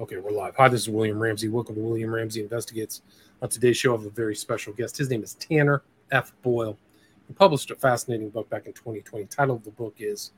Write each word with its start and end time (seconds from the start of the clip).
Okay, 0.00 0.16
we're 0.16 0.30
live. 0.30 0.56
Hi, 0.56 0.66
this 0.66 0.80
is 0.80 0.88
William 0.88 1.18
Ramsey. 1.18 1.50
Welcome 1.50 1.74
to 1.74 1.82
William 1.82 2.14
Ramsey 2.14 2.40
Investigates. 2.40 3.02
On 3.42 3.50
today's 3.50 3.76
show, 3.76 3.92
I 3.92 3.98
have 3.98 4.06
a 4.06 4.08
very 4.10 4.34
special 4.34 4.72
guest. 4.72 4.96
His 4.96 5.10
name 5.10 5.22
is 5.22 5.34
Tanner 5.34 5.82
F. 6.10 6.32
Boyle. 6.40 6.78
He 7.28 7.34
published 7.34 7.70
a 7.70 7.74
fascinating 7.74 8.30
book 8.30 8.48
back 8.48 8.64
in 8.64 8.72
2020. 8.72 9.26
The 9.26 9.28
title 9.28 9.56
of 9.56 9.62
the 9.62 9.72
book 9.72 9.96
is 9.98 10.32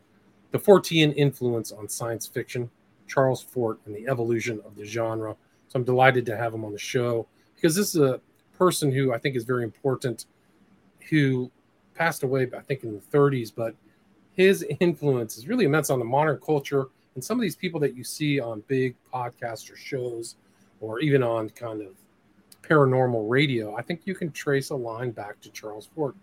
The 0.51 0.59
Fortean 0.59 1.15
Influence 1.15 1.71
on 1.71 1.89
Science 1.89 2.27
Fiction, 2.27 2.69
Charles 3.07 3.41
Fort 3.41 3.79
and 3.87 3.95
the 3.95 4.09
Evolution 4.09 4.61
of 4.67 4.75
the 4.75 4.85
Genre. 4.85 5.37
So 5.69 5.79
I'm 5.79 5.85
delighted 5.85 6.27
to 6.27 6.37
have 6.37 6.53
him 6.53 6.65
on 6.65 6.73
the 6.73 6.79
show 6.79 7.29
because 7.55 7.77
this 7.77 7.95
is 7.95 8.01
a 8.01 8.21
person 8.59 8.91
who 8.91 9.13
I 9.13 9.19
think 9.19 9.37
is 9.37 9.45
very 9.45 9.63
important, 9.63 10.27
who 11.09 11.53
passed 11.95 12.25
away, 12.25 12.49
I 12.53 12.63
think, 12.63 12.83
in 12.83 12.95
the 12.95 13.17
30s, 13.17 13.53
but 13.55 13.77
his 14.33 14.67
influence 14.81 15.39
is 15.39 15.47
really 15.47 15.67
immense 15.67 15.89
on 15.89 16.01
the 16.01 16.05
modern 16.05 16.41
culture 16.45 16.89
and 17.15 17.23
some 17.23 17.39
of 17.39 17.43
these 17.43 17.57
people 17.57 17.81
that 17.81 17.95
you 17.97 18.05
see 18.05 18.41
on 18.41 18.63
big 18.69 18.95
podcasts 19.13 19.71
or 19.73 19.77
shows 19.77 20.37
or 20.81 21.01
even 21.01 21.23
on 21.23 21.51
kind 21.51 21.83
of 21.83 21.95
paranormal 22.63 23.29
radio 23.29 23.75
i 23.77 23.83
think 23.83 24.03
you 24.05 24.15
can 24.15 24.31
trace 24.31 24.71
a 24.71 24.77
line 24.77 25.11
back 25.11 25.41
to 25.41 25.51
charles 25.51 25.89
fort. 25.95 26.15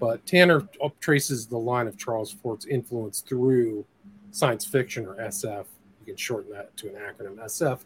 But 0.00 0.24
tanner 0.26 0.62
traces 1.00 1.46
the 1.46 1.58
line 1.58 1.86
of 1.88 1.96
charles 1.96 2.32
fort's 2.32 2.66
influence 2.66 3.20
through 3.20 3.84
science 4.30 4.64
fiction 4.64 5.06
or 5.06 5.16
sf 5.16 5.64
you 6.00 6.06
can 6.06 6.16
shorten 6.16 6.52
that 6.52 6.76
to 6.76 6.88
an 6.88 6.94
acronym 6.94 7.36
sf 7.46 7.80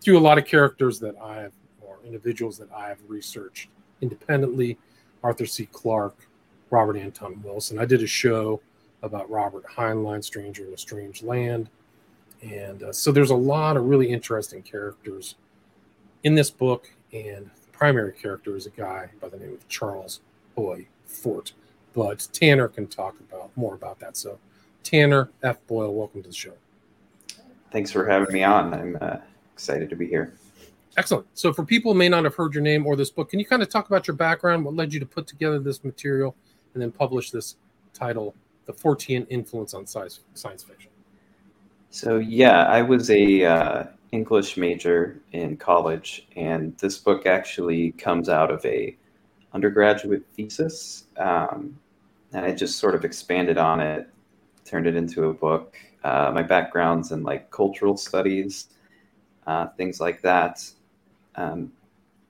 through 0.00 0.18
a 0.18 0.20
lot 0.20 0.38
of 0.38 0.46
characters 0.46 0.98
that 1.00 1.14
i 1.22 1.36
have 1.36 1.52
or 1.82 1.98
individuals 2.06 2.56
that 2.58 2.68
i 2.72 2.88
have 2.88 2.98
researched 3.08 3.68
independently. 4.00 4.78
Arthur 5.22 5.44
c. 5.44 5.66
Clarke 5.66 6.26
robert 6.70 6.96
anton 6.96 7.42
wilson. 7.42 7.78
I 7.78 7.84
did 7.84 8.02
a 8.02 8.06
show 8.06 8.60
about 9.02 9.28
robert 9.28 9.64
heinlein 9.66 10.22
stranger 10.22 10.64
in 10.66 10.72
a 10.72 10.78
strange 10.78 11.22
land 11.22 11.68
and 12.42 12.82
uh, 12.82 12.92
so 12.92 13.12
there's 13.12 13.30
a 13.30 13.36
lot 13.36 13.76
of 13.76 13.84
really 13.84 14.10
interesting 14.10 14.62
characters 14.62 15.34
in 16.22 16.34
this 16.34 16.50
book. 16.50 16.90
And 17.12 17.46
the 17.46 17.70
primary 17.72 18.12
character 18.12 18.56
is 18.56 18.66
a 18.66 18.70
guy 18.70 19.10
by 19.20 19.28
the 19.28 19.36
name 19.36 19.52
of 19.52 19.66
Charles 19.68 20.20
Hoy 20.56 20.86
Fort. 21.04 21.52
But 21.92 22.28
Tanner 22.32 22.68
can 22.68 22.86
talk 22.86 23.16
about 23.20 23.50
more 23.56 23.74
about 23.74 23.98
that. 24.00 24.16
So, 24.16 24.38
Tanner 24.84 25.30
F. 25.42 25.58
Boyle, 25.66 25.94
welcome 25.94 26.22
to 26.22 26.28
the 26.28 26.34
show. 26.34 26.52
Thanks 27.72 27.90
for 27.90 28.06
having 28.06 28.32
me 28.32 28.44
on. 28.44 28.72
I'm 28.72 28.96
uh, 29.00 29.16
excited 29.52 29.90
to 29.90 29.96
be 29.96 30.06
here. 30.06 30.34
Excellent. 30.96 31.26
So, 31.34 31.52
for 31.52 31.64
people 31.64 31.92
who 31.92 31.98
may 31.98 32.08
not 32.08 32.24
have 32.24 32.36
heard 32.36 32.54
your 32.54 32.62
name 32.62 32.86
or 32.86 32.94
this 32.94 33.10
book, 33.10 33.30
can 33.30 33.40
you 33.40 33.46
kind 33.46 33.62
of 33.62 33.68
talk 33.68 33.88
about 33.88 34.06
your 34.06 34.16
background? 34.16 34.64
What 34.64 34.74
led 34.74 34.92
you 34.92 35.00
to 35.00 35.06
put 35.06 35.26
together 35.26 35.58
this 35.58 35.82
material 35.82 36.36
and 36.74 36.82
then 36.82 36.92
publish 36.92 37.32
this 37.32 37.56
title, 37.92 38.34
The 38.66 38.72
Fortean 38.72 39.26
Influence 39.30 39.74
on 39.74 39.84
science 39.86 40.20
Fiction? 40.34 40.89
So 41.90 42.18
yeah, 42.18 42.66
I 42.66 42.82
was 42.82 43.10
a 43.10 43.44
uh, 43.44 43.84
English 44.12 44.56
major 44.56 45.20
in 45.32 45.56
college, 45.56 46.26
and 46.36 46.76
this 46.78 46.98
book 46.98 47.26
actually 47.26 47.92
comes 47.92 48.28
out 48.28 48.52
of 48.52 48.64
a 48.64 48.96
undergraduate 49.52 50.24
thesis, 50.36 51.04
um, 51.16 51.76
and 52.32 52.46
I 52.46 52.52
just 52.52 52.78
sort 52.78 52.94
of 52.94 53.04
expanded 53.04 53.58
on 53.58 53.80
it, 53.80 54.08
turned 54.64 54.86
it 54.86 54.94
into 54.94 55.24
a 55.24 55.34
book. 55.34 55.76
Uh, 56.04 56.30
my 56.32 56.42
background's 56.42 57.10
in 57.10 57.24
like 57.24 57.50
cultural 57.50 57.96
studies, 57.96 58.68
uh, 59.48 59.66
things 59.76 60.00
like 60.00 60.22
that. 60.22 60.64
Um, 61.34 61.72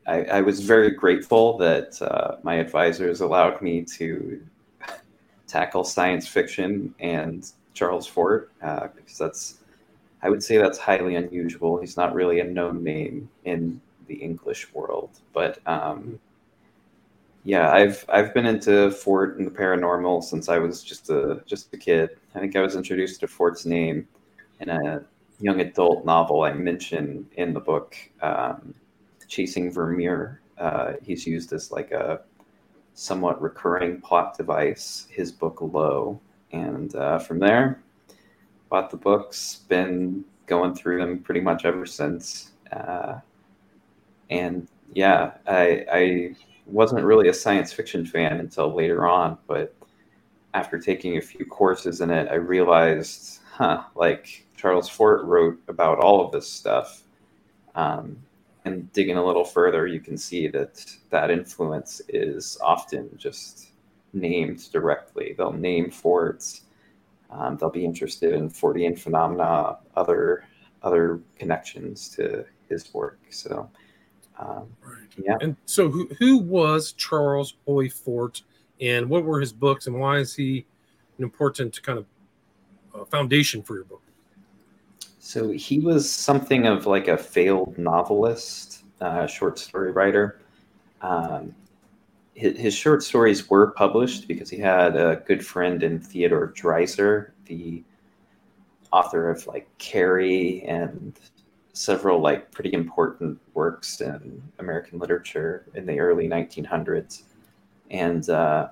I, 0.07 0.25
I, 0.25 0.41
was 0.41 0.61
very 0.61 0.91
grateful 0.91 1.57
that 1.59 2.01
uh, 2.03 2.37
my 2.43 2.55
advisors 2.55 3.21
allowed 3.21 3.61
me 3.63 3.83
to 3.97 4.43
tackle 5.47 5.85
science 5.85 6.27
fiction 6.27 6.95
and 6.99 7.51
Charles 7.75 8.07
Fort 8.07 8.51
uh, 8.63 8.89
because 8.95 9.19
that's 9.19 9.59
I 10.23 10.29
would 10.29 10.43
say 10.43 10.59
that's 10.59 10.79
highly 10.79 11.15
unusual. 11.15 11.81
He's 11.81 11.97
not 11.97 12.15
really 12.15 12.41
a 12.41 12.45
known 12.45 12.85
name 12.85 13.31
in 13.45 13.81
the 14.07 14.17
English 14.17 14.73
world, 14.75 15.11
but 15.33 15.59
um, 15.67 16.19
yeah, 17.45 17.71
I've 17.73 18.05
I've 18.09 18.35
been 18.35 18.47
into 18.47 18.91
Fort 18.91 19.39
and 19.39 19.47
the 19.47 19.51
paranormal 19.51 20.23
since 20.23 20.49
I 20.49 20.59
was 20.59 20.83
just 20.83 21.09
a 21.11 21.43
just 21.47 21.73
a 21.73 21.79
kid. 21.79 22.11
I 22.35 22.41
think 22.41 22.55
I 22.55 22.61
was 22.61 22.77
introduced 22.77 23.21
to 23.21 23.29
Fort's 23.29 23.65
name 23.65 24.07
in 24.61 24.69
a 24.69 25.03
young 25.41 25.61
adult 25.61 26.05
novel 26.05 26.43
I 26.43 26.53
mention 26.53 27.27
in 27.37 27.55
the 27.55 27.61
book, 27.61 27.97
um, 28.21 28.75
Chasing 29.27 29.73
Vermeer. 29.73 30.41
Uh, 30.59 30.95
he's 31.03 31.27
used 31.27 31.55
as 31.55 31.71
like 31.73 31.91
a 31.93 32.21
somewhat 32.93 33.41
recurring 33.41 34.03
plot 34.03 34.37
device. 34.37 35.07
His 35.11 35.33
book 35.33 35.59
Lo, 35.63 36.21
and 36.53 36.95
uh, 36.95 37.19
from 37.19 37.39
there, 37.39 37.83
bought 38.69 38.91
the 38.91 38.97
books. 38.97 39.61
Been 39.69 40.25
going 40.47 40.75
through 40.75 40.99
them 40.99 41.21
pretty 41.21 41.41
much 41.41 41.65
ever 41.65 41.87
since. 41.87 42.53
Uh, 42.73 43.21
and 44.31 44.69
yeah, 44.93 45.33
I, 45.47 45.87
I 45.93 46.35
wasn't 46.67 47.05
really 47.05 47.29
a 47.29 47.35
science 47.35 47.73
fiction 47.73 48.05
fan 48.05 48.41
until 48.41 48.75
later 48.75 49.07
on, 49.07 49.39
but 49.47 49.75
after 50.55 50.79
taking 50.79 51.17
a 51.17 51.21
few 51.21 51.45
courses 51.47 52.01
in 52.01 52.11
it, 52.11 52.29
I 52.31 52.35
realized, 52.35 53.41
huh, 53.53 53.85
like 53.95 54.47
Charles 54.57 54.89
Fort 54.89 55.25
wrote 55.25 55.59
about 55.69 55.99
all 55.99 56.25
of 56.25 56.33
this 56.33 56.51
stuff. 56.51 57.03
Um, 57.75 58.19
and 58.65 58.93
digging 58.93 59.17
a 59.17 59.25
little 59.25 59.45
further, 59.45 59.87
you 59.87 60.01
can 60.01 60.19
see 60.19 60.47
that 60.49 60.85
that 61.11 61.31
influence 61.31 62.03
is 62.09 62.59
often 62.61 63.09
just 63.17 63.70
named 64.13 64.71
directly. 64.73 65.35
They'll 65.37 65.53
name 65.53 65.91
Fort's. 65.91 66.63
Um, 67.31 67.57
they'll 67.57 67.71
be 67.71 67.85
interested 67.85 68.35
in 68.35 68.51
Fortean 68.51 68.99
phenomena, 68.99 69.79
other 69.97 70.45
other 70.83 71.21
connections 71.39 72.09
to 72.09 72.45
his 72.69 72.93
work. 72.95 73.19
So, 73.31 73.69
um, 74.39 74.67
right. 74.83 75.07
yeah. 75.23 75.37
And 75.41 75.57
so, 75.67 75.91
who, 75.91 76.09
who 76.19 76.39
was 76.39 76.93
Charles 76.93 77.55
Hoy 77.67 77.89
Fort, 77.89 78.43
and 78.81 79.09
what 79.09 79.25
were 79.25 79.41
his 79.41 79.53
books, 79.53 79.87
and 79.87 80.01
why 80.01 80.19
is 80.19 80.35
he 80.35 80.65
an 81.19 81.25
important 81.25 81.81
kind 81.83 81.99
of 81.99 82.07
uh, 82.95 83.05
foundation 83.05 83.63
for 83.63 83.75
your 83.75 83.85
book? 83.85 84.03
So 85.19 85.51
he 85.51 85.79
was 85.79 86.11
something 86.11 86.67
of 86.67 86.87
like 86.87 87.07
a 87.07 87.17
failed 87.17 87.79
novelist, 87.79 88.85
uh, 89.01 89.27
short 89.27 89.59
story 89.59 89.93
writer. 89.93 90.41
Um, 91.03 91.55
his, 92.35 92.59
his, 92.59 92.75
short 92.75 93.03
stories 93.03 93.51
were 93.51 93.73
published 93.73 94.29
because 94.29 94.49
he 94.51 94.59
had 94.59 94.97
a 94.97 95.23
good 95.27 95.45
friend 95.45 95.83
in 95.83 96.01
Theodore 96.01 96.53
Dreiser, 96.57 97.33
the 97.47 97.83
author 98.93 99.31
of 99.31 99.47
like 99.47 99.67
Carrie 99.79 100.63
and 100.63 101.19
several 101.73 102.21
like 102.21 102.51
pretty 102.51 102.73
important 102.73 103.39
works 103.55 104.01
in 104.01 104.43
American 104.59 104.99
literature 104.99 105.65
in 105.75 105.87
the 105.87 106.01
early 106.01 106.29
1900s. 106.29 107.23
And 107.91 108.29
uh, 108.31 108.69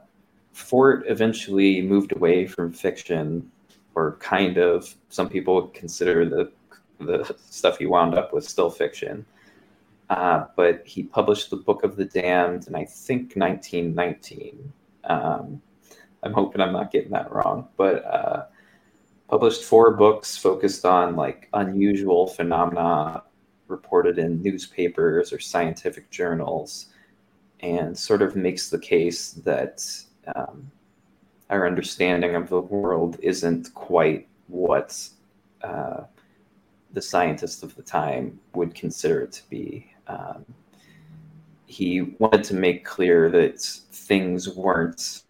Fort 0.53 1.05
eventually 1.07 1.81
moved 1.83 2.13
away 2.13 2.47
from 2.47 2.73
fiction, 2.73 3.51
or 3.95 4.17
kind 4.21 4.59
of. 4.59 4.95
Some 5.09 5.29
people 5.29 5.69
consider 5.69 6.29
the 6.29 6.53
the 7.01 7.37
stuff 7.49 7.79
he 7.79 7.87
wound 7.87 8.15
up 8.15 8.33
with 8.33 8.45
still 8.45 8.71
fiction. 8.71 9.25
Uh, 10.11 10.45
but 10.57 10.87
he 10.87 11.03
published 11.03 11.51
the 11.51 11.57
Book 11.57 11.85
of 11.85 11.97
the 11.97 12.05
Damned 12.05 12.67
in 12.67 12.75
I 12.75 12.85
think 12.85 13.35
1919. 13.35 14.73
Um, 15.05 15.61
I'm 16.23 16.33
hoping 16.33 16.61
I'm 16.61 16.73
not 16.73 16.91
getting 16.91 17.11
that 17.13 17.31
wrong, 17.31 17.69
but 17.77 18.05
uh, 18.05 18.45
published 19.29 19.65
four 19.65 19.95
books 19.95 20.37
focused 20.37 20.85
on 20.85 21.15
like 21.15 21.49
unusual 21.53 22.27
phenomena 22.27 23.23
reported 23.69 24.19
in 24.19 24.43
newspapers 24.43 25.33
or 25.33 25.39
scientific 25.39 26.11
journals, 26.11 26.87
and 27.61 27.97
sort 27.97 28.23
of 28.23 28.35
makes 28.35 28.71
the 28.71 28.79
case 28.79 29.33
that 29.33 29.85
um, 30.35 30.71
our 31.51 31.67
understanding 31.67 32.35
of 32.35 32.49
the 32.49 32.61
world 32.61 33.19
isn't 33.23 33.73
quite 33.75 34.27
what 34.47 35.09
uh, 35.63 36.03
the 36.93 37.03
scientists 37.03 37.63
of 37.63 37.75
the 37.77 37.83
time 37.83 38.41
would 38.55 38.75
consider 38.75 39.21
it 39.21 39.33
to 39.33 39.49
be. 39.51 39.93
Um, 40.09 40.45
he 41.67 42.15
wanted 42.19 42.45
to 42.45 42.55
make 42.55 42.85
clear 42.85 43.31
that 43.31 43.61
things 43.61 44.49
weren't 44.49 45.23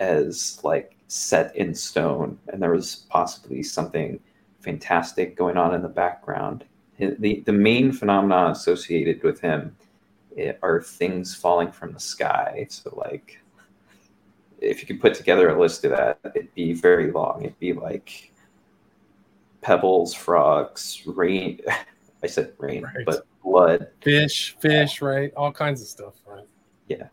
as 0.00 0.60
like 0.62 0.96
set 1.08 1.54
in 1.56 1.74
stone 1.74 2.38
and 2.48 2.62
there 2.62 2.70
was 2.70 3.06
possibly 3.10 3.62
something 3.62 4.18
fantastic 4.60 5.36
going 5.36 5.56
on 5.56 5.74
in 5.74 5.82
the 5.82 5.88
background. 5.88 6.64
The, 6.98 7.42
the 7.44 7.52
main 7.52 7.92
phenomena 7.92 8.50
associated 8.50 9.22
with 9.24 9.40
him 9.40 9.76
eh, 10.38 10.52
are 10.62 10.80
things 10.80 11.34
falling 11.34 11.72
from 11.72 11.92
the 11.92 12.00
sky. 12.00 12.66
So, 12.70 12.94
like, 12.96 13.42
if 14.60 14.80
you 14.80 14.86
could 14.86 15.00
put 15.00 15.14
together 15.14 15.48
a 15.48 15.60
list 15.60 15.84
of 15.84 15.90
that, 15.90 16.20
it'd 16.34 16.54
be 16.54 16.72
very 16.74 17.10
long. 17.10 17.42
It'd 17.42 17.58
be 17.58 17.72
like 17.72 18.32
pebbles, 19.62 20.14
frogs, 20.14 21.02
rain. 21.06 21.60
I 22.22 22.28
said 22.28 22.52
rain, 22.58 22.84
right. 22.84 23.04
but 23.04 23.26
blood, 23.42 23.88
fish, 24.00 24.56
fish, 24.60 25.02
right? 25.02 25.32
All 25.36 25.52
kinds 25.52 25.80
of 25.80 25.88
stuff, 25.88 26.14
right? 26.26 26.46
Yeah. 26.88 27.08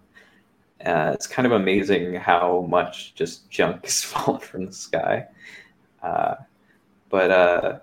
Uh, 0.86 1.12
it's 1.14 1.28
kind 1.28 1.46
of 1.46 1.52
amazing 1.52 2.16
how 2.16 2.66
much 2.70 3.14
just 3.14 3.50
junk 3.50 3.84
is 3.86 4.04
falling 4.04 4.42
from 4.42 4.66
the 4.66 4.74
sky. 4.74 5.26
Uh, 6.02 6.36
but 7.10 7.31
uh, 7.31 7.80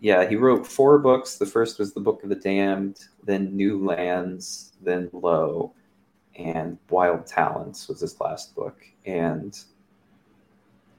yeah, 0.00 0.28
he 0.28 0.36
wrote 0.36 0.66
four 0.66 0.98
books. 0.98 1.36
The 1.36 1.46
first 1.46 1.78
was 1.78 1.92
the 1.92 2.00
Book 2.00 2.22
of 2.22 2.28
the 2.28 2.36
Damned, 2.36 3.06
then 3.24 3.56
New 3.56 3.84
Lands, 3.84 4.72
then 4.82 5.08
Lo, 5.12 5.72
and 6.36 6.78
Wild 6.88 7.26
Talents 7.26 7.88
was 7.88 8.00
his 8.00 8.20
last 8.20 8.54
book. 8.54 8.84
And 9.06 9.58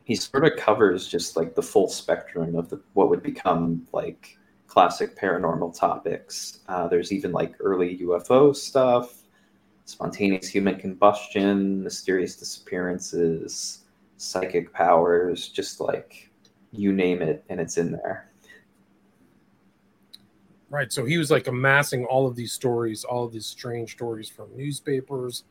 he 0.04 0.16
sort 0.16 0.46
of 0.46 0.58
covers 0.58 1.08
just 1.08 1.36
like 1.36 1.56
the 1.56 1.62
full 1.62 1.88
spectrum 1.88 2.56
of 2.56 2.70
the, 2.70 2.80
what 2.94 3.10
would 3.10 3.24
become 3.24 3.88
like 3.92 4.38
classic 4.72 5.18
paranormal 5.20 5.78
topics. 5.78 6.60
Uh, 6.70 6.88
there's 6.88 7.12
even 7.12 7.34
like 7.34 7.56
early 7.60 7.98
UFO 7.98 8.56
stuff, 8.56 9.24
spontaneous 9.84 10.48
human 10.48 10.80
combustion, 10.80 11.84
mysterious 11.84 12.38
disappearances, 12.38 13.80
psychic 14.16 14.72
powers, 14.72 15.50
just 15.50 15.82
like 15.82 16.30
you 16.72 16.94
name 16.94 17.22
it, 17.22 17.44
and 17.50 17.60
it's 17.60 17.78
in 17.78 17.92
there. 17.92 18.32
Right. 20.70 20.90
So 20.90 21.04
he 21.04 21.18
was 21.18 21.30
like 21.30 21.48
amassing 21.48 22.06
all 22.06 22.26
of 22.26 22.38
these 22.38 22.54
stories, 22.54 23.04
all 23.04 23.26
of 23.26 23.34
these 23.34 23.46
strange 23.46 23.92
stories 23.92 24.30
from 24.30 24.56
newspapers, 24.56 25.44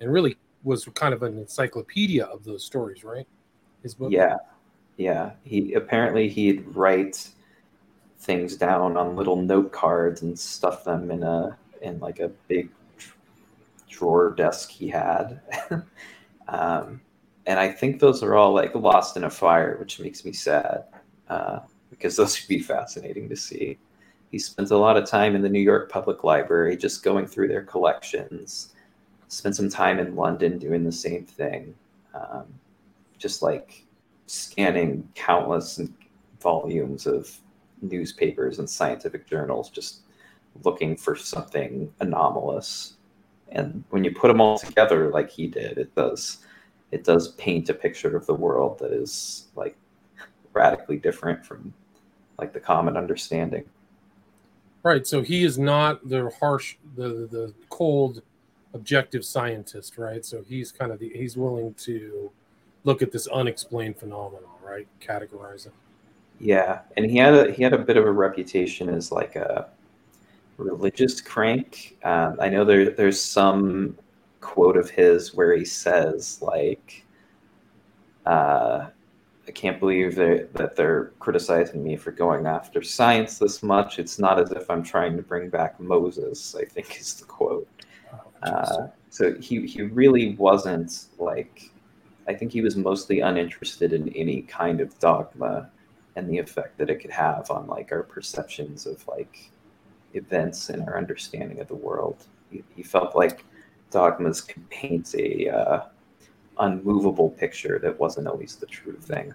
and 0.00 0.12
really 0.12 0.36
was 0.64 0.84
kind 0.94 1.14
of 1.14 1.22
an 1.22 1.38
encyclopedia 1.38 2.24
of 2.24 2.42
those 2.42 2.64
stories, 2.64 3.04
right? 3.04 3.28
His 3.84 3.94
book. 3.94 4.10
Yeah. 4.10 4.38
Yeah. 4.96 5.34
He 5.44 5.74
apparently 5.74 6.28
he'd 6.28 6.66
write 6.74 7.28
things 8.24 8.56
down 8.56 8.96
on 8.96 9.16
little 9.16 9.36
note 9.36 9.70
cards 9.70 10.22
and 10.22 10.38
stuff 10.38 10.84
them 10.84 11.10
in 11.10 11.22
a 11.22 11.56
in 11.82 12.00
like 12.00 12.20
a 12.20 12.28
big 12.48 12.70
drawer 13.88 14.30
desk 14.30 14.70
he 14.70 14.88
had. 14.88 15.40
um, 16.48 17.00
and 17.46 17.60
I 17.60 17.70
think 17.70 18.00
those 18.00 18.22
are 18.22 18.34
all 18.34 18.54
like 18.54 18.74
lost 18.74 19.16
in 19.16 19.24
a 19.24 19.30
fire, 19.30 19.76
which 19.78 20.00
makes 20.00 20.24
me 20.24 20.32
sad 20.32 20.84
uh, 21.28 21.60
because 21.90 22.16
those 22.16 22.40
would 22.40 22.48
be 22.48 22.60
fascinating 22.60 23.28
to 23.28 23.36
see. 23.36 23.78
He 24.30 24.38
spent 24.38 24.70
a 24.70 24.76
lot 24.76 24.96
of 24.96 25.06
time 25.08 25.36
in 25.36 25.42
the 25.42 25.48
New 25.48 25.60
York 25.60 25.90
Public 25.90 26.24
Library 26.24 26.76
just 26.76 27.04
going 27.04 27.26
through 27.26 27.48
their 27.48 27.62
collections. 27.62 28.74
Spent 29.28 29.54
some 29.54 29.68
time 29.68 29.98
in 29.98 30.16
London 30.16 30.58
doing 30.58 30.82
the 30.82 30.92
same 30.92 31.24
thing, 31.24 31.74
um, 32.14 32.46
just 33.18 33.42
like 33.42 33.84
scanning 34.26 35.08
countless 35.14 35.80
volumes 36.40 37.06
of 37.06 37.38
newspapers 37.82 38.58
and 38.58 38.68
scientific 38.68 39.26
journals, 39.26 39.70
just 39.70 40.00
looking 40.64 40.96
for 40.96 41.16
something 41.16 41.92
anomalous. 42.00 42.94
And 43.50 43.84
when 43.90 44.04
you 44.04 44.12
put 44.12 44.28
them 44.28 44.40
all 44.40 44.58
together, 44.58 45.10
like 45.10 45.30
he 45.30 45.46
did, 45.46 45.78
it 45.78 45.94
does 45.94 46.38
it 46.92 47.02
does 47.02 47.32
paint 47.32 47.68
a 47.70 47.74
picture 47.74 48.16
of 48.16 48.24
the 48.26 48.34
world 48.34 48.78
that 48.78 48.92
is 48.92 49.48
like 49.56 49.76
radically 50.52 50.96
different 50.96 51.44
from 51.44 51.74
like 52.38 52.52
the 52.52 52.60
common 52.60 52.96
understanding. 52.96 53.64
Right. 54.82 55.06
So 55.06 55.22
he 55.22 55.44
is 55.44 55.58
not 55.58 56.08
the 56.08 56.30
harsh, 56.38 56.76
the 56.94 57.28
the 57.30 57.54
cold, 57.70 58.22
objective 58.74 59.24
scientist, 59.24 59.96
right? 59.98 60.24
So 60.24 60.42
he's 60.42 60.70
kind 60.70 60.92
of 60.92 60.98
the 60.98 61.10
he's 61.14 61.36
willing 61.36 61.74
to 61.74 62.30
look 62.84 63.00
at 63.02 63.10
this 63.10 63.26
unexplained 63.28 63.96
phenomenon, 63.96 64.50
right? 64.62 64.86
Categorize 65.00 65.66
it. 65.66 65.72
Yeah, 66.44 66.80
and 66.98 67.10
he 67.10 67.16
had 67.16 67.32
a 67.32 67.52
he 67.52 67.62
had 67.62 67.72
a 67.72 67.78
bit 67.78 67.96
of 67.96 68.04
a 68.04 68.12
reputation 68.12 68.90
as 68.90 69.10
like 69.10 69.34
a 69.34 69.70
religious 70.58 71.22
crank. 71.22 71.96
Um, 72.04 72.36
I 72.38 72.50
know 72.50 72.66
there 72.66 72.90
there's 72.90 73.18
some 73.18 73.96
quote 74.42 74.76
of 74.76 74.90
his 74.90 75.34
where 75.34 75.56
he 75.56 75.64
says 75.64 76.42
like, 76.42 77.02
uh, 78.26 78.88
I 79.48 79.50
can't 79.52 79.80
believe 79.80 80.16
that, 80.16 80.52
that 80.52 80.76
they're 80.76 81.12
criticizing 81.18 81.82
me 81.82 81.96
for 81.96 82.10
going 82.10 82.44
after 82.44 82.82
science 82.82 83.38
this 83.38 83.62
much. 83.62 83.98
It's 83.98 84.18
not 84.18 84.38
as 84.38 84.50
if 84.52 84.70
I'm 84.70 84.82
trying 84.82 85.16
to 85.16 85.22
bring 85.22 85.48
back 85.48 85.80
Moses, 85.80 86.54
I 86.54 86.66
think 86.66 87.00
is 87.00 87.14
the 87.14 87.24
quote. 87.24 87.66
Oh, 88.12 88.50
uh, 88.50 88.88
so 89.08 89.34
he, 89.36 89.66
he 89.66 89.80
really 89.80 90.34
wasn't 90.34 91.06
like, 91.18 91.70
I 92.28 92.34
think 92.34 92.52
he 92.52 92.60
was 92.60 92.76
mostly 92.76 93.20
uninterested 93.20 93.94
in 93.94 94.10
any 94.10 94.42
kind 94.42 94.82
of 94.82 94.98
dogma 94.98 95.70
and 96.16 96.28
the 96.28 96.38
effect 96.38 96.78
that 96.78 96.90
it 96.90 96.96
could 97.00 97.10
have 97.10 97.50
on 97.50 97.66
like 97.66 97.90
our 97.92 98.02
perceptions 98.02 98.86
of 98.86 99.06
like 99.08 99.50
events 100.14 100.70
and 100.70 100.82
our 100.88 100.96
understanding 100.96 101.60
of 101.60 101.68
the 101.68 101.74
world. 101.74 102.26
He, 102.50 102.62
he 102.76 102.82
felt 102.82 103.16
like 103.16 103.44
dogmas 103.90 104.40
could 104.40 104.68
paint 104.70 105.14
a, 105.14 105.48
uh, 105.48 105.84
unmovable 106.58 107.30
picture 107.30 107.78
that 107.80 107.98
wasn't 107.98 108.26
always 108.26 108.56
the 108.56 108.66
true 108.66 108.96
thing. 108.96 109.32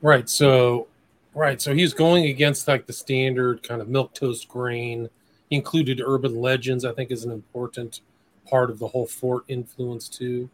Right. 0.00 0.28
So, 0.28 0.88
right. 1.34 1.60
So 1.60 1.74
he's 1.74 1.94
going 1.94 2.26
against 2.26 2.66
like 2.66 2.86
the 2.86 2.92
standard 2.92 3.62
kind 3.62 3.80
of 3.80 3.88
milk 3.88 4.14
toast 4.14 4.48
grain. 4.48 5.08
He 5.48 5.56
included 5.56 6.02
urban 6.04 6.40
legends. 6.40 6.84
I 6.84 6.92
think 6.92 7.10
is 7.10 7.24
an 7.24 7.30
important 7.30 8.00
part 8.48 8.70
of 8.70 8.78
the 8.78 8.88
whole 8.88 9.06
fort 9.06 9.44
influence 9.48 10.08
too, 10.08 10.50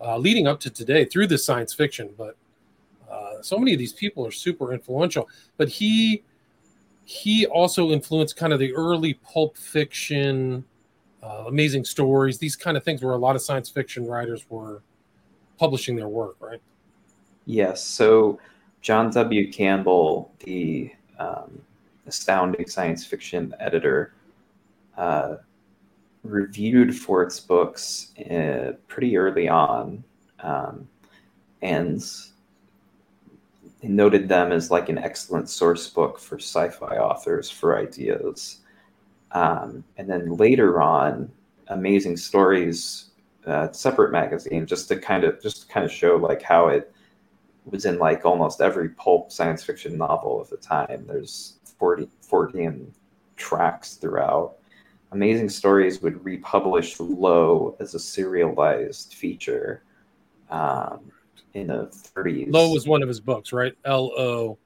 uh, 0.00 0.16
leading 0.16 0.46
up 0.46 0.60
to 0.60 0.70
today 0.70 1.04
through 1.04 1.26
the 1.26 1.38
science 1.38 1.74
fiction. 1.74 2.10
But 2.16 2.36
so 3.42 3.58
many 3.58 3.72
of 3.72 3.78
these 3.78 3.92
people 3.92 4.26
are 4.26 4.30
super 4.30 4.72
influential. 4.72 5.28
But 5.56 5.68
he 5.68 6.22
he 7.04 7.46
also 7.46 7.90
influenced 7.90 8.36
kind 8.36 8.52
of 8.52 8.58
the 8.58 8.74
early 8.74 9.14
pulp 9.14 9.56
fiction 9.56 10.64
uh, 11.26 11.44
amazing 11.48 11.84
stories, 11.84 12.38
these 12.38 12.54
kind 12.54 12.76
of 12.76 12.84
things 12.84 13.02
where 13.02 13.14
a 13.14 13.18
lot 13.18 13.34
of 13.34 13.42
science 13.42 13.68
fiction 13.68 14.06
writers 14.06 14.46
were 14.48 14.82
publishing 15.58 15.96
their 15.96 16.08
work, 16.08 16.36
right? 16.40 16.60
Yes. 17.46 17.84
So 17.84 18.38
John 18.80 19.10
W. 19.10 19.50
Campbell, 19.52 20.32
the 20.40 20.92
um, 21.18 21.60
astounding 22.06 22.68
science 22.68 23.04
fiction 23.04 23.54
editor, 23.58 24.14
uh, 24.96 25.36
reviewed 26.22 26.96
Fort's 26.96 27.40
books 27.40 28.12
uh, 28.30 28.72
pretty 28.86 29.16
early 29.16 29.48
on, 29.48 30.04
um, 30.40 30.86
and 31.62 32.04
noted 33.88 34.28
them 34.28 34.52
as 34.52 34.70
like 34.70 34.88
an 34.88 34.98
excellent 34.98 35.48
source 35.48 35.88
book 35.88 36.18
for 36.18 36.38
sci-fi 36.38 36.96
authors 36.98 37.50
for 37.50 37.78
ideas. 37.78 38.60
Um, 39.32 39.84
and 39.96 40.08
then 40.08 40.36
later 40.36 40.80
on, 40.80 41.30
Amazing 41.68 42.16
Stories, 42.16 43.10
uh, 43.46 43.70
separate 43.72 44.12
magazine, 44.12 44.66
just 44.66 44.88
to 44.88 44.96
kind 44.96 45.24
of 45.24 45.42
just 45.42 45.62
to 45.62 45.68
kind 45.68 45.84
of 45.84 45.92
show 45.92 46.16
like 46.16 46.42
how 46.42 46.68
it 46.68 46.92
was 47.64 47.84
in 47.84 47.98
like 47.98 48.24
almost 48.24 48.60
every 48.60 48.90
pulp 48.90 49.32
science 49.32 49.64
fiction 49.64 49.98
novel 49.98 50.40
of 50.40 50.48
the 50.50 50.56
time. 50.56 51.04
There's 51.06 51.58
Fortean, 51.80 52.08
Fortean 52.24 52.86
tracks 53.36 53.94
throughout. 53.94 54.56
Amazing 55.12 55.48
Stories 55.48 56.02
would 56.02 56.24
republish 56.24 56.98
Lo 57.00 57.76
as 57.80 57.94
a 57.94 57.98
serialized 57.98 59.14
feature 59.14 59.82
um, 60.50 61.10
in 61.54 61.68
the 61.68 61.86
30s. 61.86 62.52
Lo 62.52 62.72
was 62.72 62.86
one 62.86 63.02
of 63.02 63.08
his 63.08 63.20
books, 63.20 63.52
right? 63.52 63.74
L 63.84 64.12
O 64.16 64.58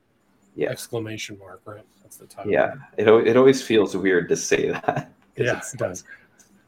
yeah. 0.57 0.69
exclamation 0.69 1.39
mark, 1.39 1.61
right? 1.65 1.85
That's 2.03 2.17
the 2.17 2.27
title. 2.27 2.53
Yeah, 2.53 2.75
it 2.97 3.09
it 3.09 3.37
always 3.37 3.63
feels 3.63 3.97
weird 3.97 4.29
to 4.29 4.37
say 4.37 4.71
that. 4.71 5.13
Yeah, 5.37 5.63
it 5.73 5.79
does. 5.79 6.05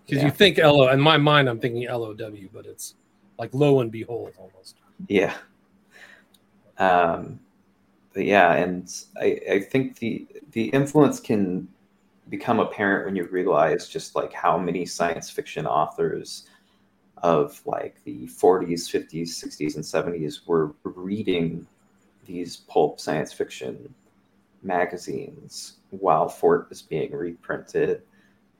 Because 0.07 0.23
yeah. 0.23 0.25
you 0.25 0.31
think 0.31 0.59
L 0.59 0.81
O, 0.81 0.89
in 0.89 1.01
my 1.01 1.19
mind, 1.19 1.47
I'm 1.47 1.59
thinking 1.59 1.85
L 1.87 2.05
O 2.05 2.15
W, 2.15 2.49
but 2.55 2.65
it's 2.65 2.95
like 3.39 3.53
lo 3.53 3.81
and 3.81 3.93
behold 3.93 4.33
almost. 4.39 4.77
Yeah. 5.09 5.35
Um, 6.79 7.39
but 8.15 8.25
yeah, 8.25 8.55
and 8.55 8.91
I, 9.21 9.41
I 9.51 9.61
think 9.61 9.99
the 9.99 10.27
the 10.53 10.69
influence 10.69 11.21
can 11.21 11.69
become 12.29 12.61
apparent 12.61 13.05
when 13.05 13.17
you 13.17 13.25
realize 13.27 13.89
just 13.89 14.15
like 14.15 14.33
how 14.33 14.57
many 14.57 14.87
science 14.87 15.29
fiction 15.29 15.67
authors 15.67 16.47
of 17.23 17.61
like 17.67 18.03
the 18.05 18.27
40s, 18.27 18.91
50s, 18.91 19.29
60s, 19.29 19.77
and 19.77 19.85
70s 19.85 20.47
were 20.47 20.75
reading 20.83 21.67
these 22.27 22.57
pulp 22.57 23.01
science 23.01 23.33
fiction 23.33 23.95
magazines 24.63 25.79
while 25.91 26.29
Fort 26.29 26.69
was 26.69 26.83
being 26.83 27.13
reprinted, 27.13 28.03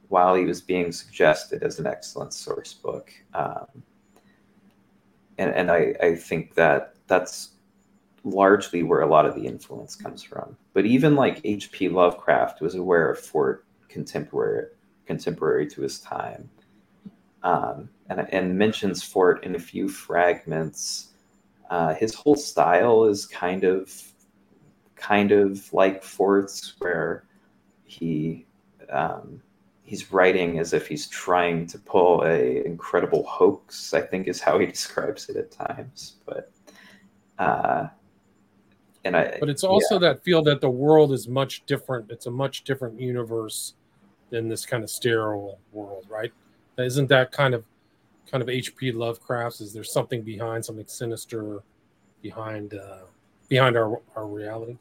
while 0.09 0.35
he 0.35 0.45
was 0.45 0.61
being 0.61 0.93
suggested 0.93 1.63
as 1.63 1.79
an 1.79 1.87
excellent 1.87 2.35
source 2.35 2.75
book. 2.75 3.13
Um, 3.35 3.67
and 5.39 5.55
and 5.55 5.71
I, 5.71 5.95
I 6.01 6.15
think 6.15 6.55
that 6.55 6.95
that's 7.07 7.53
largely 8.25 8.83
where 8.83 9.01
a 9.01 9.07
lot 9.07 9.27
of 9.27 9.35
the 9.35 9.47
influence 9.47 9.97
comes 9.97 10.23
from. 10.23 10.57
But 10.75 10.87
even 10.87 11.17
like 11.17 11.41
H.P. 11.45 11.89
Lovecraft 11.89 12.61
was 12.61 12.75
aware 12.75 13.11
of 13.11 13.19
Fort 13.19 13.65
contemporary 13.89 14.67
contemporary 15.07 15.67
to 15.69 15.83
his 15.83 15.99
time, 16.01 16.49
um, 17.43 17.89
and 18.19 18.33
and 18.33 18.59
mentions 18.59 19.03
Fort 19.03 19.45
in 19.45 19.55
a 19.55 19.59
few 19.59 19.89
fragments. 19.89 21.09
Uh, 21.71 21.95
his 21.95 22.15
whole 22.15 22.37
style 22.37 23.05
is 23.05 23.27
kind 23.27 23.65
of 23.65 23.91
kind 24.97 25.33
of 25.33 25.73
like 25.73 26.03
Fort's, 26.03 26.75
where 26.79 27.25
he 27.85 28.47
um, 28.91 29.43
he's 29.83 30.13
writing 30.13 30.59
as 30.59 30.73
if 30.73 30.87
he's 30.87 31.07
trying 31.09 31.67
to 31.67 31.79
pull 31.79 32.23
a 32.25 32.65
incredible 32.65 33.25
hoax. 33.25 33.95
I 33.95 34.01
think 34.01 34.29
is 34.29 34.41
how 34.41 34.59
he 34.59 34.67
describes 34.77 35.29
it 35.29 35.37
at 35.37 35.51
times. 35.51 36.17
But 36.27 36.51
uh, 37.39 37.89
and 39.05 39.17
I, 39.17 39.37
but 39.41 39.49
it's 39.49 39.65
also 39.65 39.95
yeah. 39.95 40.13
that 40.13 40.25
feel 40.25 40.43
that 40.43 40.61
the 40.61 40.71
world 40.71 41.13
is 41.13 41.27
much 41.29 41.65
different. 41.67 42.11
It's 42.11 42.27
a 42.27 42.31
much 42.31 42.65
different 42.65 43.01
universe 43.01 43.75
than 44.31 44.49
this 44.49 44.65
kind 44.65 44.83
of 44.83 44.91
sterile 44.91 45.59
world, 45.73 46.07
right? 46.09 46.33
Isn't 46.79 47.09
that 47.09 47.33
kind 47.33 47.55
of 47.55 47.65
kind 48.31 48.43
of 48.43 48.49
H.P. 48.49 48.93
Lovecraft's? 48.93 49.61
Is 49.61 49.73
there 49.73 49.85
something 49.85 50.23
behind, 50.23 50.65
something 50.65 50.87
sinister 50.87 51.63
behind 52.23 52.75
uh, 52.75 53.05
behind 53.49 53.77
our 53.77 54.01
our 54.17 54.27
reality? 54.27 54.77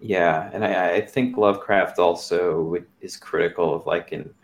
Yeah, 0.00 0.50
and 0.52 0.64
I, 0.64 0.96
I 0.96 1.00
think 1.00 1.36
Lovecraft 1.36 1.98
also 1.98 2.76
is 3.00 3.16
critical 3.16 3.74
of 3.74 3.86
like 3.86 4.12
an 4.12 4.34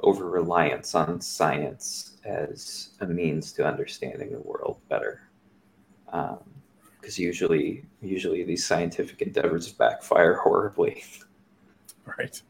over 0.00 0.30
reliance 0.30 0.94
on 0.94 1.20
science 1.20 2.18
as 2.24 2.90
a 3.00 3.06
means 3.06 3.52
to 3.52 3.66
understanding 3.66 4.30
the 4.30 4.38
world 4.38 4.78
better. 4.88 5.22
Because 6.06 7.18
um, 7.18 7.24
usually, 7.24 7.84
usually 8.00 8.44
these 8.44 8.64
scientific 8.64 9.20
endeavors 9.22 9.72
backfire 9.72 10.34
horribly. 10.42 11.04
Right. 12.18 12.40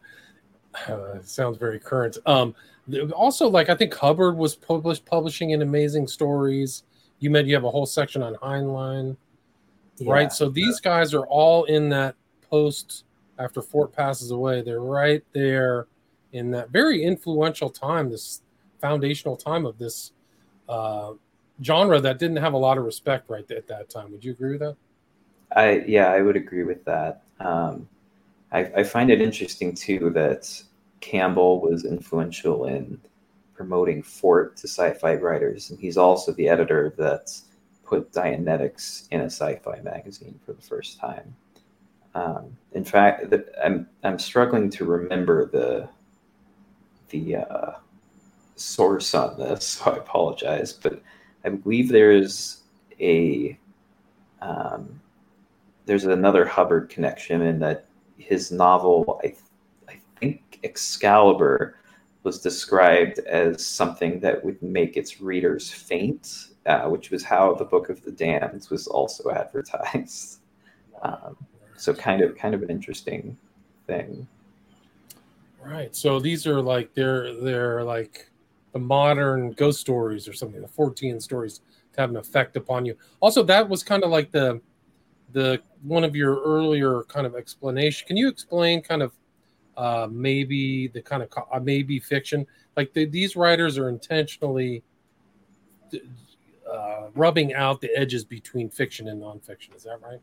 Uh, 0.86 1.22
sounds 1.22 1.56
very 1.56 1.78
current. 1.78 2.18
Um, 2.26 2.54
also, 3.14 3.48
like 3.48 3.68
I 3.68 3.74
think 3.74 3.94
Hubbard 3.94 4.36
was 4.36 4.54
published 4.54 5.04
publishing 5.04 5.50
in 5.50 5.62
Amazing 5.62 6.06
Stories. 6.08 6.84
You 7.18 7.30
meant 7.30 7.48
you 7.48 7.54
have 7.54 7.64
a 7.64 7.70
whole 7.70 7.86
section 7.86 8.22
on 8.22 8.34
Heinlein, 8.36 9.16
yeah, 9.98 10.12
right? 10.12 10.32
So 10.32 10.48
these 10.48 10.80
guys 10.80 11.14
are 11.14 11.26
all 11.26 11.64
in 11.64 11.88
that 11.90 12.14
post 12.48 13.04
after 13.38 13.60
Fort 13.60 13.92
passes 13.92 14.30
away. 14.30 14.62
They're 14.62 14.80
right 14.80 15.22
there 15.32 15.86
in 16.32 16.50
that 16.52 16.70
very 16.70 17.02
influential 17.02 17.70
time, 17.70 18.10
this 18.10 18.42
foundational 18.80 19.36
time 19.36 19.66
of 19.66 19.78
this 19.78 20.12
uh, 20.68 21.12
genre 21.62 22.00
that 22.00 22.18
didn't 22.18 22.36
have 22.36 22.52
a 22.52 22.58
lot 22.58 22.78
of 22.78 22.84
respect 22.84 23.28
right 23.28 23.48
at 23.50 23.66
that 23.66 23.90
time. 23.90 24.12
Would 24.12 24.24
you 24.24 24.32
agree 24.32 24.52
with 24.52 24.60
that? 24.60 24.76
I 25.56 25.84
yeah, 25.86 26.08
I 26.08 26.20
would 26.20 26.36
agree 26.36 26.64
with 26.64 26.84
that. 26.84 27.22
Um, 27.40 27.88
I, 28.52 28.60
I 28.76 28.82
find 28.82 29.10
it 29.10 29.20
interesting 29.20 29.74
too 29.74 30.10
that 30.10 30.62
Campbell 31.00 31.60
was 31.60 31.84
influential 31.84 32.66
in 32.66 33.00
promoting 33.54 34.02
Fort 34.02 34.56
to 34.56 34.68
sci-fi 34.68 35.14
writers, 35.16 35.70
and 35.70 35.78
he's 35.78 35.96
also 35.96 36.32
the 36.32 36.48
editor 36.48 36.94
that 36.96 37.30
put 37.84 38.12
Dianetics 38.12 39.08
in 39.10 39.20
a 39.20 39.26
sci-fi 39.26 39.80
magazine 39.82 40.38
for 40.44 40.52
the 40.52 40.62
first 40.62 41.00
time. 41.00 41.34
Um, 42.14 42.56
in 42.72 42.84
fact, 42.84 43.30
the, 43.30 43.44
I'm 43.64 43.88
I'm 44.02 44.18
struggling 44.18 44.70
to 44.70 44.84
remember 44.84 45.46
the 45.46 45.88
the 47.10 47.36
uh, 47.36 47.72
source 48.56 49.14
on 49.14 49.38
this, 49.38 49.64
so 49.68 49.92
I 49.92 49.96
apologize. 49.96 50.72
But 50.72 51.02
I 51.44 51.50
believe 51.50 51.88
there's 51.88 52.62
a 53.00 53.58
um, 54.40 55.00
there's 55.86 56.04
another 56.04 56.44
Hubbard 56.44 56.88
connection 56.90 57.42
in 57.42 57.58
that 57.60 57.86
his 58.18 58.52
novel, 58.52 59.20
I 59.24 59.34
Excalibur, 60.64 61.76
was 62.22 62.40
described 62.40 63.20
as 63.20 63.64
something 63.64 64.20
that 64.20 64.44
would 64.44 64.60
make 64.62 64.96
its 64.96 65.20
readers 65.20 65.70
faint, 65.70 66.48
uh, 66.66 66.88
which 66.88 67.10
was 67.10 67.24
how 67.24 67.54
the 67.54 67.64
Book 67.64 67.88
of 67.88 68.02
the 68.02 68.10
Damned 68.10 68.66
was 68.70 68.86
also 68.86 69.30
advertised. 69.30 70.40
Um, 71.00 71.36
so 71.76 71.94
kind 71.94 72.22
of 72.22 72.36
kind 72.36 72.56
of 72.56 72.62
an 72.64 72.70
interesting 72.70 73.36
thing. 73.86 74.26
Right. 75.64 75.94
So 75.94 76.18
these 76.18 76.44
are 76.44 76.60
like 76.60 76.92
they're 76.92 77.34
they're 77.34 77.84
like 77.84 78.28
the 78.72 78.80
modern 78.80 79.52
ghost 79.52 79.80
stories 79.80 80.26
or 80.26 80.32
something, 80.32 80.60
the 80.60 80.66
Fortean 80.66 81.22
stories 81.22 81.60
to 81.92 82.00
have 82.00 82.10
an 82.10 82.16
effect 82.16 82.56
upon 82.56 82.84
you. 82.84 82.96
Also, 83.20 83.44
that 83.44 83.68
was 83.68 83.84
kind 83.84 84.02
of 84.02 84.10
like 84.10 84.32
the 84.32 84.60
the 85.32 85.60
one 85.82 86.04
of 86.04 86.16
your 86.16 86.42
earlier 86.42 87.04
kind 87.04 87.28
of 87.28 87.36
explanation. 87.36 88.08
Can 88.08 88.16
you 88.16 88.28
explain 88.28 88.82
kind 88.82 89.02
of 89.02 89.12
uh, 89.78 90.08
maybe 90.10 90.88
the 90.88 91.00
kind 91.00 91.22
of 91.22 91.28
uh, 91.52 91.60
maybe 91.60 92.00
fiction? 92.00 92.46
Like 92.76 92.92
the, 92.92 93.06
these 93.06 93.36
writers 93.36 93.78
are 93.78 93.88
intentionally 93.88 94.82
uh, 96.70 97.08
rubbing 97.14 97.54
out 97.54 97.80
the 97.80 97.90
edges 97.96 98.24
between 98.24 98.68
fiction 98.68 99.08
and 99.08 99.22
nonfiction. 99.22 99.74
Is 99.74 99.84
that 99.84 100.00
right? 100.02 100.20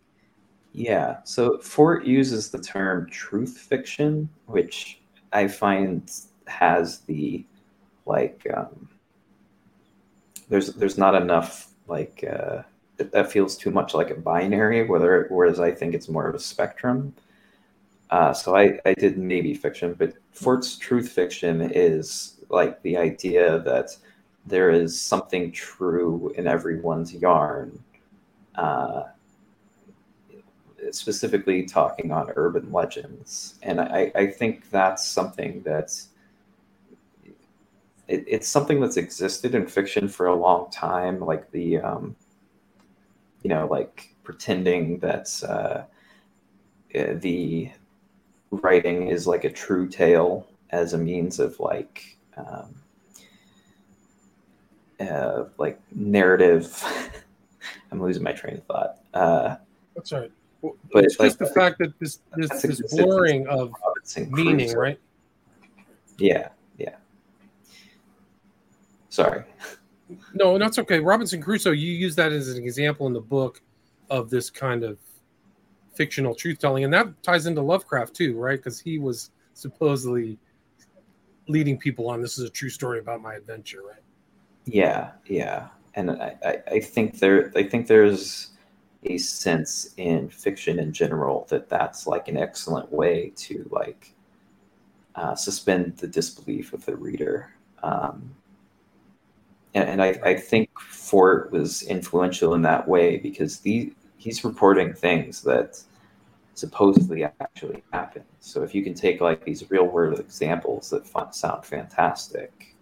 Yeah. 0.73 1.17
So 1.23 1.57
Fort 1.59 2.05
uses 2.05 2.51
the 2.51 2.59
term 2.59 3.09
truth 3.09 3.57
fiction, 3.57 4.29
which 4.47 4.99
I 5.31 5.47
find 5.47 6.11
has 6.47 6.99
the 6.99 7.45
like 8.05 8.45
um, 8.55 8.89
there's 10.49 10.73
there's 10.73 10.97
not 10.97 11.15
enough 11.15 11.71
like 11.87 12.25
uh, 12.29 12.63
that 12.97 13.31
feels 13.31 13.57
too 13.57 13.71
much 13.71 13.93
like 13.93 14.11
a 14.11 14.15
binary, 14.15 14.85
whether 14.85 15.27
whereas 15.29 15.59
I 15.59 15.71
think 15.71 15.93
it's 15.93 16.09
more 16.09 16.27
of 16.27 16.35
a 16.35 16.39
spectrum. 16.39 17.15
Uh, 18.09 18.33
so 18.33 18.55
I, 18.55 18.79
I 18.85 18.93
did 18.93 19.17
maybe 19.17 19.53
fiction, 19.53 19.95
but 19.97 20.13
Fort's 20.31 20.77
truth 20.77 21.09
fiction 21.09 21.61
is 21.61 22.39
like 22.49 22.81
the 22.83 22.97
idea 22.97 23.59
that 23.59 23.97
there 24.45 24.69
is 24.69 24.99
something 24.99 25.51
true 25.51 26.31
in 26.37 26.47
everyone's 26.47 27.13
yarn. 27.13 27.83
Uh, 28.55 29.03
specifically 30.91 31.63
talking 31.63 32.11
on 32.11 32.31
urban 32.35 32.71
legends. 32.71 33.55
And 33.63 33.79
I, 33.81 34.11
I 34.15 34.27
think 34.27 34.69
that's 34.69 35.07
something 35.07 35.61
that's 35.63 36.09
it, 38.07 38.23
it's 38.27 38.47
something 38.47 38.79
that's 38.79 38.97
existed 38.97 39.55
in 39.55 39.65
fiction 39.65 40.07
for 40.07 40.27
a 40.27 40.35
long 40.35 40.69
time, 40.69 41.19
like 41.19 41.49
the 41.51 41.79
um, 41.79 42.15
you 43.41 43.49
know, 43.49 43.67
like 43.67 44.13
pretending 44.23 44.99
that 44.99 45.29
uh, 45.43 45.83
eh, 46.93 47.13
the 47.13 47.71
writing 48.57 49.09
is 49.09 49.27
like 49.27 49.43
a 49.43 49.51
true 49.51 49.87
tale 49.87 50.47
as 50.71 50.93
a 50.93 50.97
means 50.97 51.39
of 51.39 51.59
like 51.59 52.17
um, 52.37 52.75
uh, 54.99 55.45
like 55.57 55.79
narrative. 55.93 56.83
I'm 57.91 58.01
losing 58.01 58.23
my 58.23 58.33
train 58.33 58.57
of 58.57 58.63
thought. 58.65 58.97
Uh, 59.13 59.55
That's 59.95 60.11
right 60.11 60.31
but 60.91 61.03
it's 61.03 61.17
just 61.17 61.39
the 61.39 61.47
fact 61.47 61.79
that 61.79 61.97
this 61.99 62.19
this, 62.35 62.61
this 62.61 62.81
blurring 62.93 63.47
of 63.47 63.73
meaning, 64.29 64.75
right? 64.75 64.99
Yeah, 66.17 66.49
yeah. 66.77 66.95
Sorry. 69.09 69.43
No, 70.33 70.57
that's 70.57 70.77
okay. 70.79 70.99
Robinson 70.99 71.41
Crusoe, 71.41 71.71
you 71.71 71.91
use 71.91 72.15
that 72.15 72.31
as 72.31 72.49
an 72.49 72.63
example 72.63 73.07
in 73.07 73.13
the 73.13 73.21
book 73.21 73.61
of 74.09 74.29
this 74.29 74.49
kind 74.49 74.83
of 74.83 74.97
fictional 75.95 76.35
truth 76.35 76.59
telling, 76.59 76.83
and 76.83 76.93
that 76.93 77.23
ties 77.23 77.45
into 77.45 77.61
Lovecraft 77.61 78.13
too, 78.13 78.37
right? 78.37 78.57
Because 78.57 78.79
he 78.79 78.99
was 78.99 79.31
supposedly 79.53 80.37
leading 81.47 81.77
people 81.77 82.09
on 82.09 82.21
this 82.21 82.37
is 82.37 82.45
a 82.45 82.49
true 82.49 82.69
story 82.69 82.99
about 82.99 83.21
my 83.21 83.35
adventure, 83.35 83.81
right? 83.87 84.01
Yeah, 84.65 85.11
yeah, 85.27 85.67
and 85.93 86.11
I, 86.11 86.35
I, 86.43 86.57
I 86.67 86.79
think 86.79 87.19
there, 87.19 87.51
I 87.55 87.63
think 87.63 87.87
there's 87.87 88.51
a 89.03 89.17
sense 89.17 89.93
in 89.97 90.29
fiction 90.29 90.79
in 90.79 90.91
general 90.91 91.45
that 91.49 91.69
that's 91.69 92.07
like 92.07 92.27
an 92.27 92.37
excellent 92.37 92.91
way 92.91 93.31
to 93.35 93.67
like 93.71 94.13
uh, 95.15 95.35
suspend 95.35 95.97
the 95.97 96.07
disbelief 96.07 96.73
of 96.73 96.85
the 96.85 96.95
reader. 96.95 97.53
Um, 97.83 98.35
and, 99.73 99.89
and 99.89 100.03
I, 100.03 100.19
I, 100.23 100.35
think 100.35 100.69
Fort 100.79 101.51
was 101.51 101.83
influential 101.83 102.55
in 102.55 102.63
that 102.63 102.87
way 102.87 103.17
because 103.17 103.59
the, 103.59 103.93
he's 104.17 104.43
reporting 104.43 104.93
things 104.93 105.41
that 105.43 105.81
supposedly 106.53 107.23
actually 107.23 107.83
happened. 107.91 108.25
So 108.39 108.63
if 108.63 108.73
you 108.73 108.83
can 108.83 108.93
take 108.93 109.21
like 109.21 109.43
these 109.43 109.69
real 109.69 109.85
world 109.85 110.19
examples 110.19 110.89
that 110.89 111.35
sound 111.35 111.65
fantastic 111.65 112.75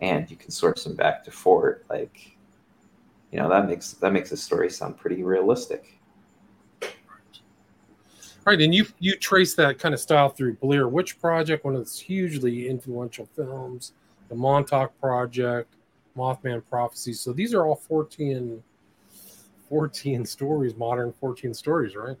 and 0.00 0.30
you 0.30 0.36
can 0.36 0.50
source 0.50 0.84
them 0.84 0.94
back 0.94 1.24
to 1.24 1.30
Fort, 1.30 1.84
like 1.88 2.36
you 3.32 3.38
know 3.38 3.48
that 3.48 3.66
makes 3.66 3.92
that 3.94 4.12
makes 4.12 4.30
the 4.30 4.36
story 4.36 4.70
sound 4.70 4.96
pretty 4.96 5.22
realistic. 5.22 5.98
Right, 8.44 8.60
and 8.60 8.74
you 8.74 8.86
you 8.98 9.16
trace 9.16 9.54
that 9.54 9.78
kind 9.78 9.94
of 9.94 10.00
style 10.00 10.28
through 10.28 10.54
Blair 10.56 10.86
Witch 10.86 11.18
Project, 11.18 11.64
one 11.64 11.74
of 11.74 11.80
those 11.80 11.98
hugely 11.98 12.68
influential 12.68 13.26
films, 13.34 13.92
the 14.28 14.34
Montauk 14.34 14.98
Project, 15.00 15.74
Mothman 16.16 16.62
Prophecy. 16.68 17.14
So 17.14 17.32
these 17.32 17.54
are 17.54 17.64
all 17.64 17.80
Fortean, 17.88 18.60
Fortean 19.70 20.26
stories, 20.26 20.76
modern 20.76 21.12
Fortean 21.12 21.54
stories, 21.54 21.96
right? 21.96 22.16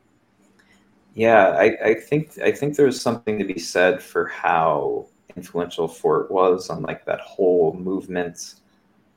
Yeah, 1.14 1.50
I, 1.50 1.76
I 1.84 1.94
think 1.94 2.38
I 2.40 2.50
think 2.50 2.76
there's 2.76 3.00
something 3.00 3.38
to 3.38 3.44
be 3.44 3.58
said 3.58 4.02
for 4.02 4.26
how 4.26 5.06
influential 5.36 5.86
Fort 5.86 6.30
was 6.30 6.70
on 6.70 6.82
like 6.82 7.04
that 7.04 7.20
whole 7.20 7.74
movement 7.74 8.56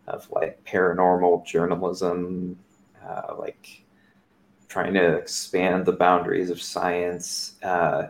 of 0.07 0.29
like 0.31 0.63
paranormal 0.63 1.45
journalism, 1.45 2.57
uh, 3.05 3.35
like 3.37 3.83
trying 4.67 4.93
to 4.93 5.15
expand 5.15 5.85
the 5.85 5.91
boundaries 5.91 6.49
of 6.49 6.61
science. 6.61 7.55
Uh, 7.63 8.09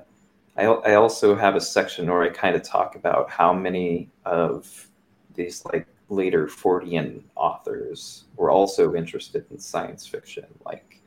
I, 0.58 0.66
I 0.66 0.96
also 0.96 1.36
have 1.36 1.56
a 1.56 1.62
section 1.62 2.08
where 2.08 2.24
I 2.24 2.30
kind 2.30 2.56
of 2.56 2.64
talk 2.64 2.96
about 2.96 3.30
how 3.30 3.54
many 3.54 4.10
of 4.26 4.90
these 5.34 5.64
like 5.66 5.88
later 6.10 6.48
Fortean 6.48 7.22
authors 7.36 8.26
were 8.36 8.50
also 8.50 8.96
interested 8.96 9.46
in 9.52 9.60
science 9.60 10.06
fiction, 10.06 10.46
like 10.66 11.02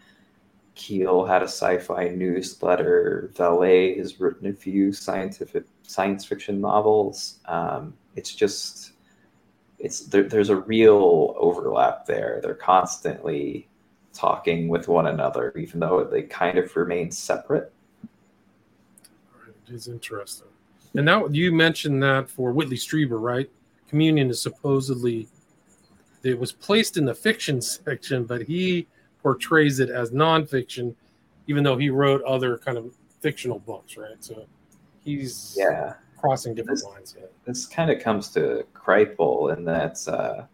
Keel 0.75 1.25
had 1.25 1.43
a 1.43 1.49
sci-fi 1.49 2.09
newsletter. 2.09 3.31
Vallée 3.35 3.99
has 3.99 4.21
written 4.21 4.49
a 4.49 4.53
few 4.53 4.93
scientific 4.93 5.65
science 5.83 6.25
fiction 6.25 6.61
novels. 6.61 7.41
Um, 7.47 7.95
it's 8.17 8.35
just 8.35 8.93
it's 9.79 10.01
there, 10.07 10.25
there's 10.25 10.51
a 10.51 10.57
real 10.57 11.35
overlap 11.39 12.07
there. 12.07 12.41
They're 12.43 12.55
constantly 12.55 13.69
talking 14.13 14.69
with 14.69 14.89
one 14.89 15.07
another, 15.07 15.53
even 15.57 15.81
though 15.81 16.05
they 16.05 16.23
kind 16.23 16.59
of 16.59 16.75
remain 16.77 17.11
separate. 17.11 17.73
It 19.67 19.75
is 19.75 19.89
interesting. 19.89 20.49
And 20.95 21.07
now 21.07 21.27
you 21.27 21.53
mentioned 21.53 22.03
that 22.03 22.29
for 22.29 22.53
Whitley 22.53 22.77
Strieber, 22.77 23.21
right? 23.21 23.51
Communion 23.91 24.31
is 24.31 24.41
supposedly 24.41 25.27
it 26.23 26.39
was 26.39 26.53
placed 26.53 26.97
in 26.97 27.05
the 27.05 27.15
fiction 27.15 27.61
section, 27.61 28.25
but 28.25 28.43
he 28.43 28.87
portrays 29.21 29.81
it 29.81 29.91
as 29.91 30.13
nonfiction, 30.13 30.95
even 31.49 31.65
though 31.65 31.77
he 31.77 31.91
wrote 31.91 32.23
other 32.23 32.57
kind 32.57 32.79
of 32.79 32.95
fictional 33.21 33.59
books, 33.59 33.97
right? 33.97 34.17
So 34.21 34.47
he's 35.05 35.57
yeah 35.59 35.95
crossing 36.19 36.55
different 36.55 36.79
this, 36.79 36.85
lines. 36.85 37.17
Yeah. 37.19 37.27
This 37.45 37.67
kind 37.67 37.91
of 37.91 38.01
comes 38.01 38.29
to 38.31 38.65
Kripal 38.75 39.57
in 39.57 39.65
that 39.65 40.07
uh, 40.07 40.45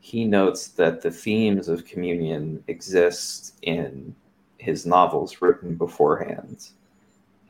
he 0.00 0.24
notes 0.24 0.68
that 0.68 1.00
the 1.00 1.10
themes 1.10 1.68
of 1.68 1.84
communion 1.84 2.64
exist 2.66 3.58
in 3.62 4.14
his 4.58 4.86
novels 4.86 5.40
written 5.40 5.76
beforehand. 5.76 6.70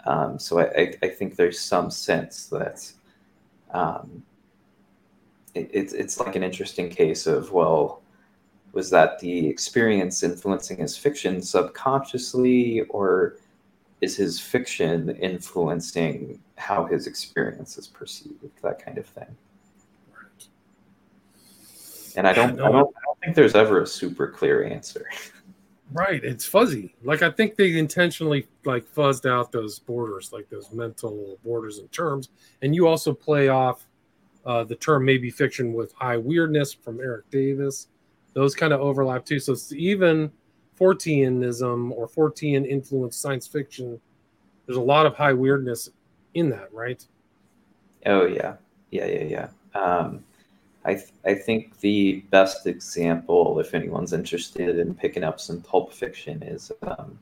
Um, 0.04 0.38
so 0.38 0.60
I, 0.60 0.94
I, 1.02 1.08
think 1.08 1.34
there's 1.34 1.58
some 1.58 1.90
sense 1.90 2.46
that 2.46 2.92
um, 3.72 4.22
it, 5.56 5.70
it's 5.72 5.92
it's 5.92 6.20
like 6.20 6.36
an 6.36 6.42
interesting 6.42 6.90
case 6.90 7.26
of 7.26 7.52
well, 7.52 8.02
was 8.72 8.90
that 8.90 9.18
the 9.18 9.46
experience 9.48 10.22
influencing 10.22 10.78
his 10.78 10.96
fiction 10.96 11.40
subconsciously, 11.40 12.82
or 12.82 13.36
is 14.00 14.16
his 14.16 14.38
fiction 14.38 15.10
influencing 15.16 16.38
how 16.56 16.84
his 16.84 17.06
experience 17.06 17.78
is 17.78 17.86
perceived? 17.86 18.50
That 18.62 18.84
kind 18.84 18.98
of 18.98 19.06
thing. 19.06 19.36
And 22.16 22.26
I 22.26 22.32
don't, 22.32 22.58
I 22.60 22.70
don't, 22.70 22.96
I 22.96 23.00
don't 23.04 23.20
think 23.22 23.36
there's 23.36 23.54
ever 23.54 23.82
a 23.82 23.86
super 23.86 24.26
clear 24.26 24.64
answer. 24.64 25.06
Right, 25.92 26.24
it's 26.24 26.44
fuzzy. 26.44 26.94
Like 27.04 27.22
I 27.22 27.30
think 27.30 27.56
they 27.56 27.78
intentionally 27.78 28.48
like 28.64 28.92
fuzzed 28.92 29.30
out 29.30 29.52
those 29.52 29.78
borders, 29.78 30.32
like 30.32 30.48
those 30.48 30.72
mental 30.72 31.38
borders 31.44 31.78
and 31.78 31.90
terms. 31.92 32.30
And 32.62 32.74
you 32.74 32.88
also 32.88 33.12
play 33.12 33.48
off 33.48 33.85
uh, 34.46 34.64
the 34.64 34.76
term 34.76 35.04
maybe 35.04 35.28
fiction 35.28 35.74
with 35.74 35.92
high 35.92 36.16
weirdness 36.16 36.72
from 36.72 37.00
Erik 37.00 37.28
Davis. 37.30 37.88
Those 38.32 38.54
kind 38.54 38.72
of 38.72 38.80
overlap 38.80 39.24
too. 39.24 39.40
So 39.40 39.52
it's 39.52 39.72
even 39.72 40.30
Forteanism 40.78 41.92
or 41.92 42.08
Fortean 42.08 42.66
influenced 42.66 43.20
science 43.20 43.46
fiction, 43.46 44.00
there's 44.66 44.76
a 44.76 44.80
lot 44.80 45.06
of 45.06 45.14
high 45.14 45.32
weirdness 45.32 45.90
in 46.34 46.50
that, 46.50 46.72
right? 46.72 47.04
Oh 48.04 48.26
yeah, 48.26 48.56
yeah, 48.90 49.06
yeah, 49.06 49.48
yeah. 49.74 49.80
Um, 49.80 50.24
I 50.84 50.94
th- 50.94 51.12
I 51.24 51.34
think 51.34 51.80
the 51.80 52.22
best 52.30 52.66
example, 52.66 53.58
if 53.58 53.74
anyone's 53.74 54.12
interested 54.12 54.78
in 54.78 54.94
picking 54.94 55.24
up 55.24 55.40
some 55.40 55.60
pulp 55.62 55.92
fiction, 55.92 56.42
is 56.42 56.70
um, 56.82 57.18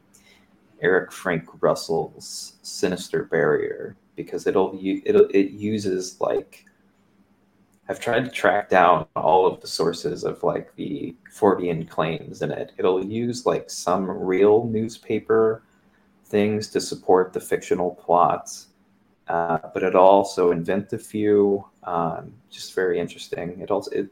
Eric 0.82 1.12
Frank 1.12 1.44
Russell's 1.62 2.54
Sinister 2.62 3.24
Barrier 3.24 3.96
because 4.16 4.46
it'll 4.46 4.78
it'll 4.82 5.28
it 5.28 5.50
uses 5.52 6.20
like 6.20 6.66
I've 7.88 8.00
tried 8.00 8.24
to 8.24 8.30
track 8.30 8.70
down 8.70 9.06
all 9.14 9.46
of 9.46 9.60
the 9.60 9.66
sources 9.66 10.24
of 10.24 10.42
like 10.42 10.74
the 10.74 11.14
Fortean 11.30 11.88
claims 11.88 12.40
in 12.40 12.50
it. 12.50 12.72
It'll 12.78 13.04
use 13.04 13.44
like 13.44 13.68
some 13.68 14.10
real 14.10 14.64
newspaper 14.64 15.62
things 16.24 16.68
to 16.68 16.80
support 16.80 17.34
the 17.34 17.40
fictional 17.40 17.90
plots, 17.90 18.68
uh, 19.28 19.58
but 19.74 19.82
it 19.82 19.94
also 19.94 20.50
invent 20.50 20.94
a 20.94 20.98
few. 20.98 21.66
Um, 21.82 22.32
just 22.50 22.74
very 22.74 22.98
interesting. 22.98 23.61
It 23.61 23.70
also 23.70 23.90
it 23.90 24.09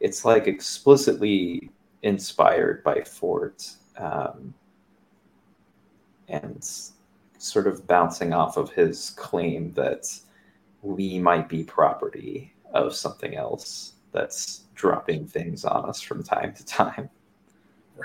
it's 0.00 0.24
like 0.24 0.46
explicitly 0.46 1.70
inspired 2.02 2.82
by 2.84 3.02
Fort, 3.02 3.70
um, 3.98 4.54
and 6.28 6.66
sort 7.36 7.66
of 7.66 7.86
bouncing 7.86 8.32
off 8.32 8.56
of 8.56 8.70
his 8.70 9.10
claim 9.10 9.74
that 9.74 10.08
we 10.82 11.18
might 11.18 11.48
be 11.48 11.64
property 11.64 12.54
of 12.72 12.94
something 12.94 13.36
else 13.36 13.94
that's 14.12 14.64
dropping 14.74 15.26
things 15.26 15.64
on 15.64 15.88
us 15.88 16.00
from 16.00 16.22
time 16.22 16.54
to 16.54 16.64
time. 16.64 17.08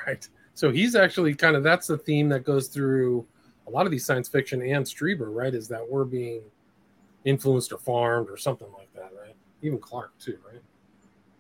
Right. 0.08 0.28
So 0.56 0.72
he's 0.72 0.96
actually 0.96 1.36
kind 1.36 1.56
of 1.56 1.64
that's 1.64 1.88
the 1.88 1.98
theme 1.98 2.30
that 2.30 2.44
goes 2.44 2.68
through 2.68 3.26
a 3.68 3.70
lot 3.70 3.86
of 3.86 3.92
these 3.92 4.06
science 4.06 4.28
fiction 4.28 4.62
and 4.62 4.86
Strieber, 4.86 5.34
right? 5.34 5.54
Is 5.54 5.68
that 5.70 5.88
we're 5.88 6.06
being 6.06 6.42
influenced 7.26 7.72
or 7.72 7.78
farmed 7.78 8.30
or 8.30 8.38
something 8.38 8.68
like 8.78 8.94
that, 8.94 9.12
right? 9.20 9.36
Even 9.62 9.80
Clarke 9.80 10.18
too, 10.20 10.38
right? 10.52 10.62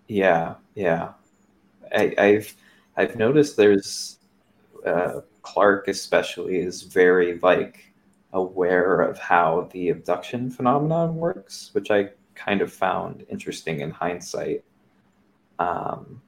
Yeah, 0.07 0.55
yeah. 0.75 1.13
I, 1.95 2.13
have 2.17 2.53
I've 2.97 3.15
noticed 3.15 3.57
there's 3.57 4.19
uh, 4.85 5.21
Clarke 5.41 5.87
especially 5.87 6.57
is 6.57 6.83
very 6.83 7.39
like 7.39 7.93
aware 8.33 9.01
of 9.01 9.19
how 9.19 9.69
the 9.73 9.89
abduction 9.89 10.49
phenomenon 10.49 11.15
works, 11.15 11.69
which 11.73 11.91
I 11.91 12.09
kind 12.35 12.61
of 12.61 12.71
found 12.71 13.25
interesting 13.29 13.81
in 13.81 13.91
hindsight. 13.91 14.63
Um, 15.59 16.21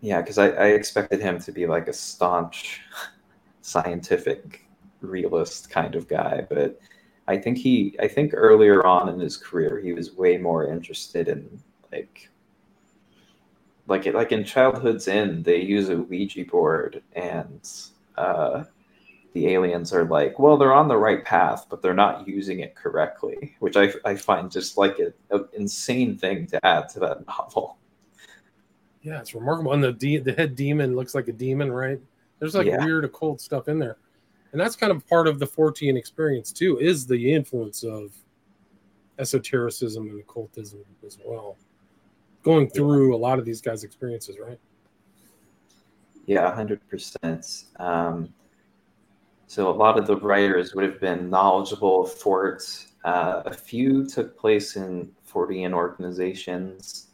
yeah, 0.00 0.20
because 0.20 0.38
I, 0.38 0.48
I 0.48 0.66
expected 0.68 1.20
him 1.20 1.38
to 1.40 1.52
be 1.52 1.66
like 1.66 1.88
a 1.88 1.92
staunch 1.92 2.82
scientific 3.62 4.64
realist 5.00 5.70
kind 5.70 5.94
of 5.94 6.08
guy, 6.08 6.46
but 6.48 6.80
I 7.28 7.36
think 7.36 7.58
he 7.58 7.94
I 8.00 8.08
think 8.08 8.32
earlier 8.34 8.86
on 8.86 9.10
in 9.10 9.20
his 9.20 9.36
career 9.36 9.78
he 9.78 9.92
was 9.92 10.14
way 10.14 10.38
more 10.38 10.66
interested 10.66 11.28
in 11.28 11.62
like 11.92 12.30
like 13.86 14.06
it 14.06 14.14
like 14.14 14.32
in 14.32 14.44
Childhood's 14.44 15.08
End 15.08 15.44
they 15.44 15.60
use 15.60 15.90
a 15.90 15.96
Ouija 15.96 16.44
board 16.46 17.02
and 17.12 17.60
uh, 18.16 18.64
the 19.38 19.48
aliens 19.48 19.92
are 19.92 20.04
like, 20.04 20.38
well, 20.38 20.56
they're 20.56 20.74
on 20.74 20.88
the 20.88 20.96
right 20.96 21.24
path, 21.24 21.66
but 21.70 21.80
they're 21.80 21.94
not 21.94 22.26
using 22.26 22.58
it 22.60 22.74
correctly, 22.74 23.54
which 23.60 23.76
I, 23.76 23.92
I 24.04 24.16
find 24.16 24.50
just 24.50 24.76
like 24.76 24.98
an 24.98 25.12
insane 25.52 26.18
thing 26.18 26.46
to 26.48 26.66
add 26.66 26.88
to 26.90 27.00
that 27.00 27.24
novel. 27.26 27.78
Yeah, 29.02 29.20
it's 29.20 29.34
remarkable. 29.34 29.72
And 29.72 29.82
the 29.82 29.92
de- 29.92 30.18
the 30.18 30.32
head 30.32 30.56
demon 30.56 30.96
looks 30.96 31.14
like 31.14 31.28
a 31.28 31.32
demon, 31.32 31.70
right? 31.70 32.00
There's 32.40 32.56
like 32.56 32.66
yeah. 32.66 32.84
weird 32.84 33.04
occult 33.04 33.40
stuff 33.40 33.68
in 33.68 33.78
there, 33.78 33.96
and 34.52 34.60
that's 34.60 34.74
kind 34.74 34.90
of 34.90 35.06
part 35.08 35.28
of 35.28 35.38
the 35.38 35.46
Fortean 35.46 35.96
experience 35.96 36.52
too. 36.52 36.78
Is 36.78 37.06
the 37.06 37.32
influence 37.32 37.84
of 37.84 38.12
esotericism 39.20 40.08
and 40.08 40.20
occultism 40.20 40.80
as 41.06 41.18
well, 41.24 41.56
going 42.42 42.68
through 42.68 43.14
a 43.14 43.18
lot 43.18 43.38
of 43.38 43.44
these 43.44 43.60
guys' 43.60 43.84
experiences, 43.84 44.36
right? 44.44 44.58
Yeah, 46.26 46.52
hundred 46.52 46.80
um, 46.80 46.88
percent. 46.90 47.64
So 49.48 49.70
a 49.70 49.72
lot 49.72 49.98
of 49.98 50.06
the 50.06 50.16
writers 50.16 50.74
would 50.74 50.84
have 50.84 51.00
been 51.00 51.30
knowledgeable 51.30 52.04
of 52.04 52.12
Fort. 52.12 52.62
Uh, 53.02 53.42
a 53.46 53.54
few 53.54 54.04
took 54.06 54.38
place 54.38 54.76
in 54.76 55.10
Fortean 55.26 55.72
organizations, 55.72 57.06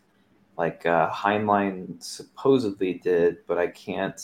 like 0.59 0.85
uh, 0.85 1.09
Heinlein 1.11 2.03
supposedly 2.03 2.95
did, 2.95 3.39
but 3.47 3.57
I 3.57 3.69
can't 3.69 4.21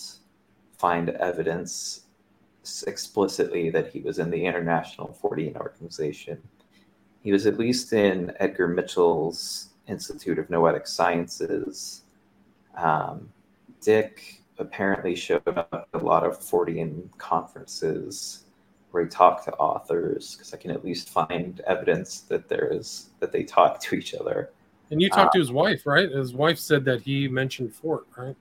find 0.77 1.11
evidence 1.11 2.07
explicitly 2.89 3.71
that 3.71 3.93
he 3.93 4.01
was 4.01 4.19
in 4.19 4.29
the 4.29 4.45
International 4.45 5.17
Fortean 5.23 5.55
Organization. 5.55 6.43
He 7.23 7.31
was 7.31 7.47
at 7.47 7.61
least 7.61 7.93
in 7.93 8.33
Edgar 8.41 8.67
Mitchell's 8.67 9.69
Institute 9.87 10.41
of 10.41 10.51
Noetic 10.51 10.89
Sciences. 10.89 12.03
Um, 12.77 13.31
Dick 13.81 14.40
apparently 14.61 15.15
showed 15.15 15.47
up 15.47 15.89
a 15.93 15.99
lot 15.99 16.25
of 16.25 16.39
Fortean 16.39 17.09
conferences 17.19 18.45
where 18.91 19.05
he 19.05 19.09
talked 19.09 19.45
to 19.45 19.53
authors 19.55 20.35
because 20.35 20.53
I 20.53 20.57
can 20.57 20.71
at 20.71 20.85
least 20.85 21.11
find 21.11 21.61
evidence 21.67 22.23
that 22.23 22.49
there 22.49 22.69
is 22.73 23.11
that 23.21 23.33
they 23.33 23.45
talk 23.45 23.81
to 23.81 23.95
each 23.95 24.15
other. 24.15 24.51
And 24.91 25.01
you 25.01 25.09
talked 25.09 25.29
uh, 25.29 25.33
to 25.33 25.39
his 25.39 25.53
wife, 25.53 25.87
right? 25.87 26.11
His 26.11 26.35
wife 26.35 26.59
said 26.59 26.85
that 26.87 27.03
he 27.03 27.29
mentioned 27.29 27.75
Fort, 27.75 28.07
right? 28.17 28.37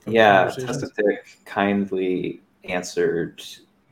From 0.00 0.12
yeah, 0.12 0.50
Tessa 0.50 0.88
Dick 0.96 1.38
kindly 1.44 2.40
answered 2.64 3.42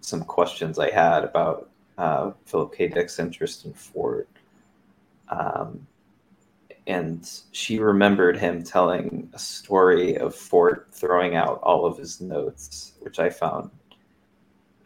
some 0.00 0.24
questions 0.24 0.78
I 0.78 0.90
had 0.90 1.24
about 1.24 1.70
uh, 1.96 2.32
Philip 2.46 2.74
K. 2.74 2.88
Dick's 2.88 3.18
interest 3.18 3.64
in 3.64 3.72
Fort. 3.72 4.28
Um, 5.28 5.86
and 6.88 7.30
she 7.52 7.78
remembered 7.78 8.38
him 8.38 8.62
telling 8.62 9.30
a 9.34 9.38
story 9.38 10.16
of 10.16 10.34
Fort 10.34 10.88
throwing 10.90 11.36
out 11.36 11.60
all 11.62 11.84
of 11.84 11.98
his 11.98 12.20
notes, 12.20 12.94
which 13.00 13.20
I 13.20 13.28
found 13.28 13.70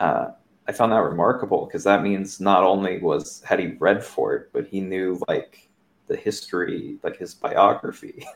uh, 0.01 0.33
I 0.67 0.73
found 0.73 0.91
that 0.93 0.99
remarkable 0.99 1.65
because 1.65 1.85
that 1.85 2.03
means 2.03 2.41
not 2.41 2.65
only 2.65 2.99
was 2.99 3.41
had 3.43 3.61
he 3.61 3.69
read 3.79 4.05
Fort, 4.05 4.51
but 4.53 4.67
he 4.67 4.81
knew 4.81 5.21
like 5.29 5.71
the 6.09 6.17
history, 6.17 6.99
like 7.05 7.17
his 7.17 7.35
biography. 7.35 8.27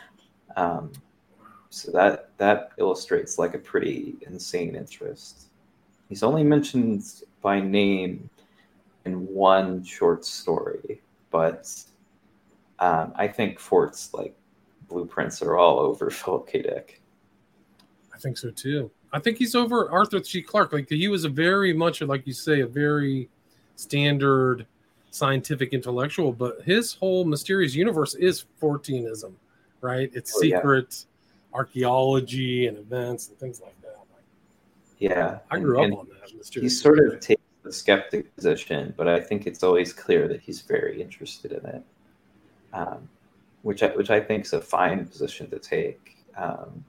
um, 0.56 0.90
so 1.70 1.92
that 1.92 2.36
that 2.38 2.72
illustrates 2.78 3.38
like 3.38 3.54
a 3.54 3.58
pretty 3.58 4.16
insane 4.26 4.74
interest. 4.74 5.46
He's 6.08 6.24
only 6.24 6.42
mentioned 6.42 7.04
by 7.40 7.60
name 7.60 8.28
in 9.04 9.26
one 9.28 9.84
short 9.84 10.24
story, 10.24 11.00
but 11.30 11.72
um, 12.82 13.12
I 13.14 13.28
think 13.28 13.60
Fort's 13.60 14.12
like 14.12 14.34
blueprints 14.88 15.40
are 15.40 15.56
all 15.56 15.78
over 15.88 16.10
Philip 16.10 16.48
K. 16.48 16.62
Dick. 16.62 17.00
I 18.12 18.18
think 18.18 18.36
so 18.36 18.50
too. 18.50 18.90
I 19.12 19.20
think 19.20 19.38
he's 19.38 19.54
over 19.54 19.90
Arthur 19.90 20.22
C. 20.24 20.42
Clarke. 20.42 20.72
Like 20.72 20.88
he 20.88 21.08
was 21.08 21.24
a 21.24 21.28
very 21.28 21.72
much 21.72 22.00
like 22.00 22.26
you 22.26 22.32
say, 22.32 22.60
a 22.60 22.66
very 22.66 23.28
standard 23.76 24.66
scientific 25.10 25.72
intellectual, 25.72 26.32
but 26.32 26.62
his 26.62 26.94
whole 26.94 27.24
mysterious 27.24 27.74
universe 27.74 28.14
is 28.14 28.46
Forteanism, 28.58 29.36
right? 29.80 30.10
It's 30.12 30.34
oh, 30.36 30.40
secret 30.40 31.04
yeah. 31.52 31.56
archaeology 31.56 32.66
and 32.66 32.78
events 32.78 33.28
and 33.28 33.38
things 33.38 33.60
like 33.60 33.80
that. 33.82 33.98
Like, 34.12 34.24
yeah, 34.98 35.38
I 35.50 35.58
grew 35.60 35.82
and, 35.82 35.92
up 35.92 36.00
on 36.00 36.08
that. 36.08 36.30
He 36.50 36.68
sort 36.68 36.98
of 36.98 37.20
takes 37.20 37.42
the 37.62 37.72
skeptic 37.72 38.34
position, 38.34 38.92
but 38.96 39.06
I 39.06 39.20
think 39.20 39.46
it's 39.46 39.62
always 39.62 39.92
clear 39.92 40.26
that 40.28 40.40
he's 40.40 40.62
very 40.62 41.00
interested 41.00 41.52
in 41.52 41.64
it, 41.66 41.82
um, 42.72 43.08
which 43.62 43.82
I, 43.82 43.88
which 43.88 44.10
I 44.10 44.20
think 44.20 44.44
is 44.44 44.52
a 44.52 44.60
fine 44.60 45.06
position 45.06 45.50
to 45.50 45.58
take. 45.58 46.16
Um, 46.36 46.84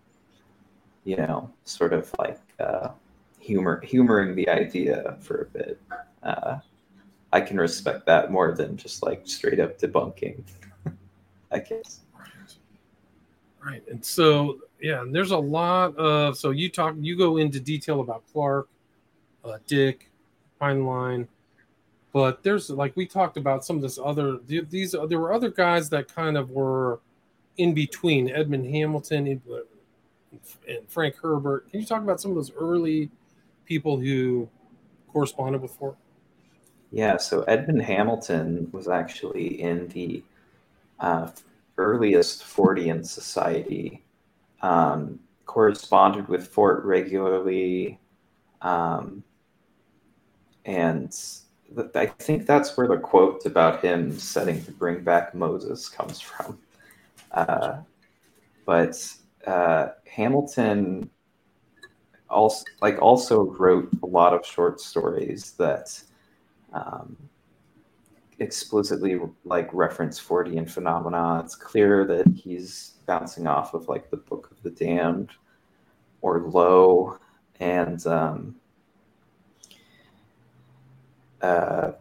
you 1.04 1.18
know, 1.18 1.50
sort 1.66 1.94
of 1.94 2.14
like 2.18 2.40
uh, 2.60 2.90
humor 3.40 3.82
humoring 3.82 4.36
the 4.36 4.48
idea 4.50 5.18
for 5.20 5.42
a 5.42 5.46
bit. 5.46 5.82
Uh, 6.24 6.60
I 7.32 7.42
can 7.42 7.58
respect 7.58 8.06
that 8.06 8.32
more 8.32 8.54
than 8.54 8.78
just 8.78 9.04
like 9.04 9.24
straight 9.26 9.60
up 9.60 9.80
debunking. 9.80 10.44
I 11.52 11.60
guess. 11.60 12.02
Right, 13.66 13.84
and 13.90 14.04
so 14.04 14.60
yeah, 14.82 15.02
and 15.02 15.16
there's 15.16 15.32
a 15.32 15.38
lot 15.38 15.96
of 15.98 16.38
so 16.38 16.52
you 16.52 16.70
talk 16.70 16.96
you 17.00 17.18
go 17.18 17.38
into 17.38 17.60
detail 17.60 18.02
about 18.02 18.24
Clarke, 18.32 18.70
uh, 19.44 19.58
Dick, 19.68 20.10
Heinlein, 20.62 21.28
but 22.14 22.44
there's 22.44 22.70
like 22.70 22.96
we 22.96 23.06
talked 23.06 23.38
about 23.38 23.66
some 23.66 23.76
of 23.76 23.82
this 23.82 24.00
other 24.02 24.38
these 24.48 24.92
there 24.92 25.20
were 25.20 25.34
other 25.34 25.50
guys 25.50 25.90
that 25.90 26.14
kind 26.14 26.38
of 26.38 26.52
were 26.52 27.02
in 27.58 27.74
between 27.74 28.30
Edmund 28.30 28.68
Hamilton 28.68 29.42
and 30.68 30.88
Frank 30.88 31.16
Herbert. 31.22 31.70
Can 31.70 31.82
you 31.82 31.86
talk 31.86 32.02
about 32.02 32.22
some 32.22 32.32
of 32.32 32.36
those 32.36 32.52
early 32.54 33.10
people 33.66 34.00
who 34.00 34.48
corresponded 35.12 35.62
with 35.62 35.72
Fort? 35.72 35.98
Yeah, 36.92 37.18
so 37.18 37.42
Edmund 37.44 37.82
Hamilton 37.82 38.70
was 38.72 38.88
actually 38.88 39.62
in 39.62 39.88
the 39.90 40.24
uh, 41.00 41.30
earliest 41.78 42.44
Fortean 42.44 43.06
Society, 43.06 44.04
um, 44.62 45.20
corresponded 45.46 46.28
with 46.28 46.48
Fort 46.48 46.84
regularly, 46.86 48.00
um, 48.62 49.24
and 50.66 51.14
I 51.96 52.06
think 52.06 52.46
that's 52.46 52.76
where 52.78 52.88
the 52.88 52.98
quote 52.98 53.46
about 53.46 53.84
him 53.84 54.18
setting 54.20 54.64
to 54.66 54.72
bring 54.72 55.04
back 55.04 55.34
Moses 55.34 55.90
comes 55.90 56.20
from. 56.20 56.60
Uh, 57.32 57.78
but 58.66 58.96
uh, 59.48 59.90
Hamilton 60.08 61.10
also 62.30 62.64
like 62.82 63.02
also 63.02 63.44
wrote 63.44 63.90
a 64.02 64.06
lot 64.06 64.34
of 64.34 64.46
short 64.46 64.80
stories 64.80 65.52
that 65.54 66.02
um, 66.74 67.18
explicitly 68.40 69.20
like 69.46 69.70
reference 69.74 70.20
Fortean 70.20 70.70
phenomena. 70.70 71.42
It's 71.44 71.56
clear 71.56 72.06
that 72.06 72.28
he's 72.36 72.94
bouncing 73.06 73.48
off 73.48 73.74
of 73.74 73.88
like 73.88 74.10
the 74.10 74.18
Book 74.18 74.50
of 74.52 74.62
the 74.64 74.72
Damned 74.72 75.32
or 76.22 76.42
Lo, 76.42 77.20
and 77.60 78.06
um, 78.08 78.56
uh, 81.44 81.92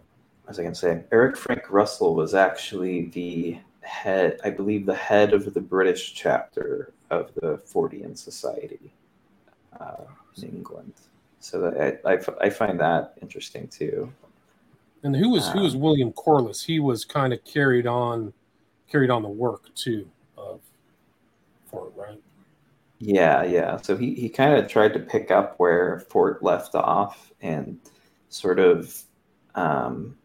was 0.46 0.58
I 0.58 0.64
to 0.64 0.74
say? 0.74 1.04
Eric 1.12 1.36
Frank 1.36 1.70
Russell 1.70 2.14
was 2.14 2.34
actually 2.34 3.06
the 3.06 3.58
head, 3.82 4.38
I 4.44 4.50
believe, 4.50 4.86
the 4.86 4.94
head 4.94 5.34
of 5.34 5.52
the 5.52 5.60
British 5.60 6.14
chapter 6.14 6.92
of 7.10 7.34
the 7.34 7.58
Fortean 7.58 8.16
Society 8.16 8.92
uh, 9.78 10.04
in 10.36 10.44
England. 10.44 10.92
So 11.40 11.60
that 11.60 12.00
I, 12.04 12.12
I, 12.12 12.46
I, 12.46 12.50
find 12.50 12.78
that 12.78 13.14
interesting 13.20 13.66
too. 13.66 14.12
And 15.02 15.16
who 15.16 15.30
was 15.30 15.48
um, 15.48 15.58
who 15.58 15.64
was 15.64 15.74
William 15.74 16.12
Corliss? 16.12 16.62
He 16.64 16.78
was 16.78 17.04
kind 17.04 17.32
of 17.32 17.44
carried 17.44 17.86
on 17.86 18.32
carried 18.88 19.10
on 19.10 19.22
the 19.22 19.28
work 19.28 19.74
too 19.74 20.08
of 20.38 20.60
Fort, 21.66 21.92
right? 21.96 22.20
Yeah, 23.00 23.42
yeah. 23.42 23.78
So 23.78 23.96
he, 23.96 24.14
he 24.14 24.28
kind 24.28 24.54
of 24.54 24.68
tried 24.68 24.92
to 24.92 25.00
pick 25.00 25.32
up 25.32 25.58
where 25.58 26.04
Fort 26.08 26.44
left 26.44 26.76
off 26.76 27.32
and 27.40 27.80
sort 28.28 28.60
of 28.60 29.02
um, 29.54 30.16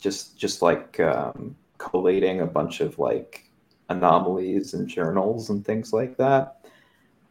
just 0.00 0.38
just 0.38 0.62
like 0.62 1.00
um, 1.00 1.56
collating 1.78 2.40
a 2.40 2.46
bunch 2.46 2.80
of 2.80 2.98
like 2.98 3.50
anomalies 3.88 4.74
and 4.74 4.88
journals 4.88 5.50
and 5.50 5.64
things 5.64 5.92
like 5.92 6.16
that. 6.16 6.66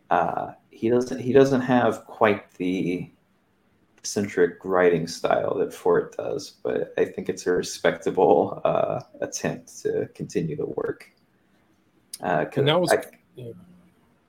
Uh, 0.09 0.51
he 0.69 0.89
doesn't 0.89 1.19
he 1.19 1.33
doesn't 1.33 1.61
have 1.61 2.05
quite 2.05 2.51
the 2.55 3.09
eccentric 3.97 4.57
writing 4.65 5.07
style 5.07 5.57
that 5.57 5.73
Fort 5.73 6.15
does, 6.17 6.55
but 6.61 6.93
I 6.97 7.05
think 7.05 7.29
it's 7.29 7.47
a 7.47 7.51
respectable 7.51 8.61
uh, 8.65 8.99
attempt 9.21 9.81
to 9.83 10.09
continue 10.13 10.57
the 10.57 10.65
work. 10.65 11.09
Uh, 12.21 12.45
was, 12.55 12.91
I, 12.91 13.03
yeah. 13.35 13.51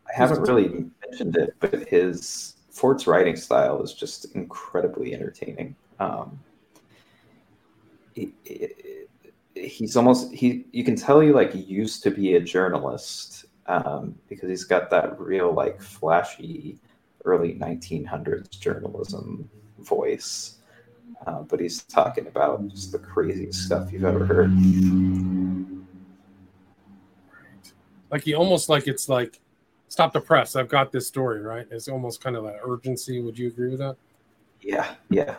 I 0.08 0.16
haven't 0.16 0.42
really 0.42 0.86
mentioned 1.04 1.36
it, 1.36 1.54
but 1.58 1.88
his 1.88 2.54
Fort's 2.70 3.06
writing 3.06 3.36
style 3.36 3.82
is 3.82 3.92
just 3.92 4.34
incredibly 4.36 5.12
entertaining. 5.12 5.74
Um, 5.98 6.38
he, 8.14 8.32
he's 9.54 9.96
almost 9.96 10.32
he 10.32 10.66
you 10.72 10.84
can 10.84 10.96
tell 10.96 11.20
he 11.20 11.30
like 11.30 11.52
used 11.54 12.02
to 12.02 12.10
be 12.10 12.34
a 12.34 12.40
journalist 12.40 13.46
um, 13.66 14.14
because 14.28 14.48
he's 14.48 14.64
got 14.64 14.90
that 14.90 15.18
real 15.18 15.52
like 15.52 15.80
flashy 15.80 16.78
early 17.24 17.54
1900s 17.54 18.50
journalism 18.50 19.48
voice. 19.78 20.58
Uh, 21.26 21.40
but 21.42 21.58
he's 21.58 21.82
talking 21.84 22.26
about 22.26 22.66
just 22.68 22.92
the 22.92 22.98
craziest 22.98 23.64
stuff 23.64 23.90
you've 23.92 24.04
ever 24.04 24.26
heard. 24.26 24.50
Like 28.10 28.22
he 28.22 28.34
almost 28.34 28.68
like 28.68 28.86
it's 28.86 29.08
like 29.08 29.40
stop 29.88 30.12
the 30.12 30.20
press 30.20 30.56
i've 30.56 30.68
got 30.68 30.90
this 30.90 31.06
story 31.06 31.40
right? 31.40 31.66
It's 31.70 31.88
almost 31.88 32.22
kind 32.22 32.36
of 32.36 32.44
that 32.44 32.58
urgency 32.64 33.20
would 33.20 33.38
you 33.38 33.48
agree 33.48 33.70
with 33.70 33.78
that? 33.78 33.96
Yeah 34.60 34.94
yeah 35.10 35.36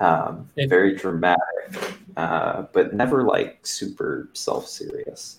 um, 0.00 0.48
very 0.68 0.94
dramatic, 0.96 1.94
uh, 2.16 2.62
but 2.72 2.94
never 2.94 3.22
like 3.22 3.64
super 3.66 4.28
self 4.32 4.66
serious. 4.66 5.38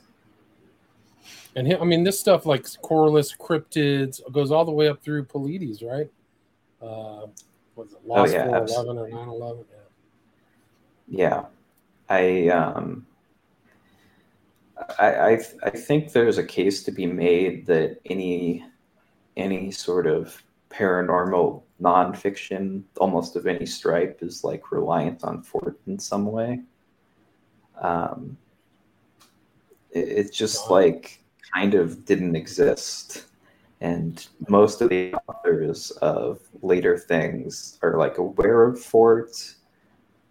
And 1.55 1.73
I 1.73 1.83
mean, 1.83 2.03
this 2.03 2.19
stuff 2.19 2.45
like 2.45 2.65
Corliss, 2.81 3.35
cryptids 3.35 4.21
goes 4.31 4.51
all 4.51 4.63
the 4.63 4.71
way 4.71 4.87
up 4.87 5.01
through 5.01 5.25
Paulides, 5.25 5.83
right? 5.83 6.09
Uh, 6.81 7.27
was 7.75 7.91
it 7.91 7.99
oh, 8.07 8.13
Lost 8.13 8.33
oh, 8.33 8.37
yeah, 8.37 8.65
411 8.65 8.97
or 8.97 9.09
911? 9.09 9.65
Yeah. 11.07 11.19
yeah. 11.19 11.45
I, 12.09 12.47
um, 12.49 13.05
I, 14.99 15.07
I, 15.15 15.39
I 15.63 15.69
think 15.71 16.11
there's 16.11 16.37
a 16.37 16.43
case 16.43 16.83
to 16.83 16.91
be 16.91 17.05
made 17.05 17.65
that 17.67 17.99
any 18.05 18.65
any 19.37 19.71
sort 19.71 20.07
of 20.07 20.41
paranormal 20.71 21.61
nonfiction, 21.81 22.83
almost 22.97 23.35
of 23.35 23.47
any 23.47 23.65
stripe, 23.65 24.19
is 24.21 24.43
like 24.43 24.71
reliant 24.71 25.23
on 25.23 25.41
Fort 25.41 25.79
in 25.87 25.99
some 25.99 26.25
way. 26.25 26.61
Um, 27.79 28.37
it, 29.91 30.07
it 30.07 30.33
just 30.33 30.69
like 30.69 31.19
kind 31.53 31.73
of 31.73 32.05
didn't 32.05 32.35
exist. 32.35 33.25
And 33.81 34.25
most 34.47 34.81
of 34.81 34.89
the 34.89 35.13
authors 35.27 35.91
of 36.01 36.39
later 36.61 36.97
things 36.97 37.79
are 37.81 37.97
like 37.97 38.19
aware 38.19 38.63
of 38.63 38.79
Fort, 38.79 39.55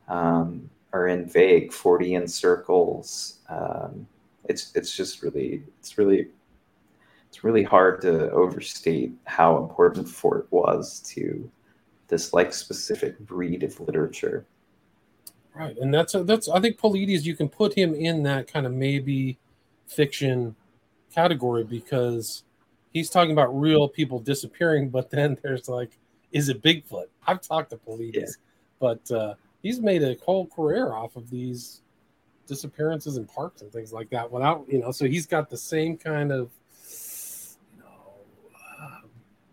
um, 0.08 0.70
are 0.92 1.08
in 1.08 1.26
vague 1.26 1.70
Fortean 1.70 2.28
circles. 2.28 3.40
Um, 3.48 4.06
it's 4.48 4.72
it's 4.74 4.96
just 4.96 5.22
really 5.22 5.62
it's 5.78 5.98
really 5.98 6.28
it's 7.30 7.44
really 7.44 7.62
hard 7.62 8.00
to 8.02 8.28
overstate 8.32 9.12
how 9.24 9.56
important 9.56 10.08
Fort 10.08 10.48
was 10.50 10.98
to 11.14 11.48
this 12.08 12.32
like 12.32 12.52
specific 12.52 13.18
breed 13.20 13.62
of 13.62 13.78
literature. 13.80 14.44
Right, 15.54 15.76
and 15.78 15.94
that's 15.94 16.14
a, 16.14 16.24
that's 16.24 16.48
I 16.48 16.60
think 16.60 16.76
Paulides 16.76 17.22
you 17.22 17.36
can 17.36 17.48
put 17.48 17.72
him 17.72 17.94
in 17.94 18.24
that 18.24 18.52
kind 18.52 18.66
of 18.66 18.72
maybe 18.72 19.38
fiction 19.86 20.56
category 21.14 21.62
because 21.62 22.42
he's 22.92 23.10
talking 23.10 23.32
about 23.32 23.58
real 23.58 23.88
people 23.88 24.18
disappearing, 24.18 24.88
but 24.88 25.10
then 25.10 25.36
there's 25.42 25.68
like, 25.68 25.98
is 26.32 26.48
it 26.48 26.62
Bigfoot? 26.62 27.06
I've 27.26 27.40
talked 27.40 27.70
to 27.70 27.76
Paulides, 27.76 28.14
yeah. 28.14 28.26
but 28.80 29.10
uh, 29.12 29.34
he's 29.62 29.80
made 29.80 30.02
a 30.02 30.16
whole 30.24 30.46
career 30.46 30.92
off 30.92 31.14
of 31.14 31.30
these 31.30 31.82
disappearances 32.46 33.16
in 33.16 33.24
parks 33.26 33.62
and 33.62 33.72
things 33.72 33.92
like 33.92 34.10
that 34.10 34.28
without 34.28 34.64
you 34.68 34.80
know 34.80 34.90
so 34.90 35.04
he's 35.04 35.24
got 35.24 35.48
the 35.48 35.56
same 35.56 35.96
kind 35.96 36.32
of 36.32 36.50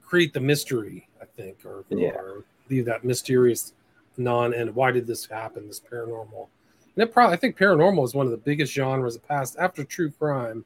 create 0.08 0.34
the 0.34 0.40
mystery, 0.40 1.08
I 1.22 1.26
think, 1.26 1.66
or, 1.66 1.84
Yeah. 1.90 2.16
or 2.16 2.44
leave 2.70 2.86
that 2.86 3.04
mysterious 3.04 3.74
non 4.16 4.54
and 4.54 4.74
why 4.74 4.92
did 4.92 5.06
this 5.06 5.26
happen, 5.26 5.68
this 5.68 5.82
paranormal. 5.82 6.48
And 6.96 7.04
it 7.04 7.14
probably 7.14 7.34
I 7.34 7.38
think 7.38 7.58
paranormal 7.58 8.04
is 8.06 8.16
one 8.16 8.26
of 8.26 8.32
the 8.32 8.38
biggest 8.38 8.74
genres 8.74 9.18
of 9.18 9.28
past 9.28 9.58
after 9.60 9.84
true 9.84 10.10
crime. 10.10 10.64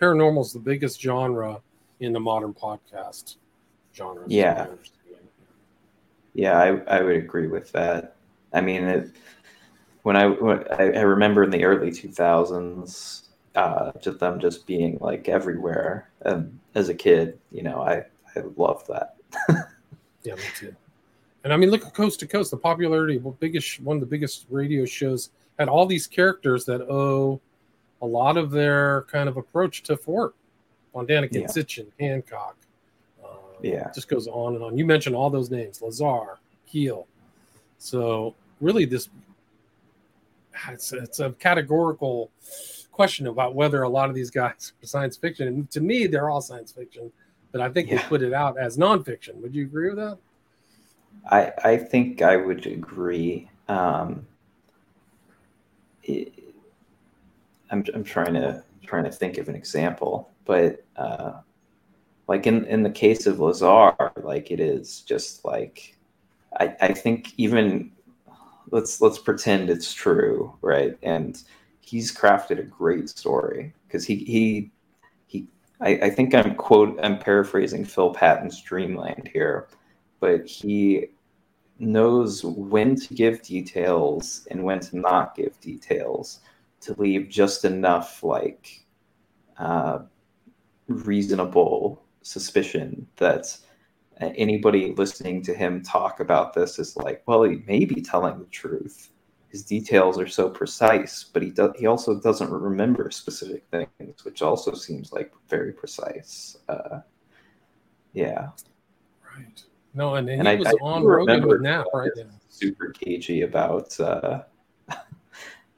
Paranormal 0.00 0.42
is 0.42 0.52
the 0.52 0.58
biggest 0.58 1.00
genre 1.00 1.60
in 2.00 2.12
the 2.12 2.20
modern 2.20 2.52
podcast 2.52 3.36
genre. 3.94 4.24
Yeah. 4.28 4.66
Yeah, 6.34 6.58
I, 6.58 6.98
I 6.98 7.02
would 7.02 7.16
agree 7.16 7.46
with 7.46 7.72
that. 7.72 8.16
I 8.52 8.60
mean, 8.60 8.84
it, 8.84 9.10
when 10.02 10.16
I 10.16 10.26
when, 10.26 10.64
I, 10.70 10.92
I 10.92 11.02
remember 11.02 11.44
in 11.44 11.50
the 11.50 11.64
early 11.64 11.92
two 11.92 12.10
thousands, 12.10 13.30
uh, 13.54 13.92
just 14.00 14.18
them 14.18 14.40
just 14.40 14.66
being 14.66 14.98
like 15.00 15.28
everywhere. 15.28 16.10
And 16.22 16.58
as 16.74 16.88
a 16.88 16.94
kid, 16.94 17.38
you 17.50 17.62
know, 17.62 17.82
I 17.82 18.04
I 18.36 18.40
love 18.56 18.86
that. 18.88 19.16
Yeah, 20.24 20.36
me 20.36 20.42
too. 20.56 20.72
And 21.42 21.52
I 21.52 21.56
mean, 21.56 21.70
look 21.70 21.84
at 21.84 21.94
Coast 21.94 22.20
to 22.20 22.28
Coast. 22.28 22.52
The 22.52 22.56
popularity, 22.56 23.18
well, 23.18 23.36
biggest 23.40 23.80
one 23.80 23.96
of 23.96 24.00
the 24.00 24.06
biggest 24.06 24.46
radio 24.50 24.84
shows 24.84 25.30
had 25.58 25.68
all 25.68 25.84
these 25.84 26.06
characters 26.06 26.64
that 26.66 26.80
owe 26.82 27.40
a 28.02 28.06
lot 28.06 28.36
of 28.36 28.52
their 28.52 29.02
kind 29.10 29.28
of 29.28 29.36
approach 29.36 29.82
to 29.82 29.96
Fort 29.96 30.36
von 30.92 31.08
Däniken 31.08 31.40
Yeah. 31.40 31.46
Sitchin, 31.48 31.88
Hancock. 31.98 32.56
Um, 33.24 33.30
Yeah. 33.62 33.90
just 33.92 34.06
goes 34.06 34.28
on 34.28 34.54
and 34.54 34.62
on. 34.62 34.78
You 34.78 34.86
mentioned 34.86 35.16
all 35.16 35.28
those 35.28 35.50
names: 35.50 35.82
Lazar, 35.82 36.38
Keel. 36.68 37.08
So 37.78 38.36
really, 38.60 38.84
this 38.84 39.08
it's, 40.68 40.92
it's 40.92 41.18
a 41.18 41.30
categorical 41.32 42.30
question 42.92 43.26
about 43.26 43.56
whether 43.56 43.82
a 43.82 43.88
lot 43.88 44.08
of 44.08 44.14
these 44.14 44.30
guys 44.30 44.72
are 44.82 44.86
science 44.86 45.16
fiction. 45.16 45.48
And 45.48 45.70
to 45.72 45.80
me, 45.80 46.06
they're 46.06 46.30
all 46.30 46.40
science 46.40 46.70
fiction, 46.70 47.10
but 47.52 47.60
I 47.60 47.68
think 47.68 47.90
Yeah. 47.90 48.02
put 48.08 48.22
it 48.22 48.32
out 48.32 48.58
as 48.58 48.76
nonfiction. 48.78 49.36
Would 49.36 49.54
you 49.54 49.64
agree 49.64 49.88
with 49.90 49.98
that? 49.98 50.18
I 51.30 51.52
I 51.64 51.76
think 51.76 52.22
I 52.22 52.36
would 52.36 52.66
agree. 52.66 53.48
Um, 53.68 54.26
it, 56.02 56.32
I'm 57.70 57.84
I'm 57.94 58.04
trying 58.04 58.34
to 58.34 58.64
trying 58.84 59.04
to 59.04 59.12
think 59.12 59.38
of 59.38 59.48
an 59.48 59.54
example, 59.54 60.30
but 60.44 60.84
uh, 60.96 61.34
like 62.26 62.46
in 62.46 62.64
in 62.64 62.82
the 62.82 62.90
case 62.90 63.26
of 63.26 63.40
Lazar, 63.40 63.94
like 64.22 64.50
it 64.50 64.58
is 64.60 65.02
just 65.02 65.44
like 65.44 65.96
I 66.58 66.74
I 66.80 66.92
think 66.92 67.34
even 67.36 67.92
let's 68.70 69.00
let's 69.00 69.18
pretend 69.18 69.70
it's 69.70 69.92
true, 69.92 70.56
right? 70.60 70.98
And 71.02 71.40
he's 71.80 72.14
crafted 72.14 72.58
a 72.58 72.62
great 72.64 73.08
story 73.08 73.74
because 73.86 74.04
he 74.04 74.16
he 74.16 74.70
I, 75.82 75.98
I 76.02 76.10
think 76.10 76.34
I'm 76.34 76.54
quote 76.54 76.98
I'm 77.02 77.18
paraphrasing 77.18 77.84
Phil 77.84 78.14
Patton's 78.14 78.62
Dreamland 78.62 79.28
here, 79.32 79.68
but 80.20 80.46
he 80.46 81.06
knows 81.78 82.44
when 82.44 82.94
to 82.94 83.14
give 83.14 83.42
details 83.42 84.46
and 84.50 84.62
when 84.62 84.78
to 84.80 84.96
not 84.98 85.34
give 85.34 85.58
details 85.60 86.40
to 86.82 86.94
leave 87.00 87.28
just 87.28 87.64
enough 87.64 88.22
like 88.22 88.84
uh, 89.58 90.00
reasonable 90.88 92.02
suspicion 92.22 93.06
that 93.16 93.56
anybody 94.20 94.94
listening 94.96 95.42
to 95.42 95.54
him 95.54 95.82
talk 95.82 96.20
about 96.20 96.52
this 96.54 96.78
is 96.78 96.96
like, 96.96 97.22
well, 97.26 97.42
he 97.42 97.62
may 97.66 97.84
be 97.84 98.00
telling 98.00 98.38
the 98.38 98.46
truth. 98.46 99.11
His 99.52 99.62
details 99.64 100.18
are 100.18 100.26
so 100.26 100.48
precise, 100.48 101.24
but 101.24 101.42
he 101.42 101.50
does. 101.50 101.72
He 101.78 101.86
also 101.86 102.18
doesn't 102.18 102.50
remember 102.50 103.10
specific 103.10 103.64
things, 103.70 104.24
which 104.24 104.40
also 104.40 104.72
seems 104.72 105.12
like 105.12 105.30
very 105.50 105.72
precise. 105.72 106.56
Uh, 106.70 107.00
yeah, 108.14 108.48
Right. 109.36 109.62
No, 109.92 110.14
and, 110.14 110.26
and 110.30 110.40
And 110.40 110.48
he 110.48 110.54
I- 110.54 110.58
was 110.58 110.66
I 110.68 110.72
on 110.82 111.04
Rogan 111.04 111.46
with 111.46 111.62
that. 111.64 111.86
right? 111.92 112.10
Yeah. 112.16 112.24
super 112.48 112.88
cagey 112.90 113.42
about 113.42 113.98
uh, 114.00 114.44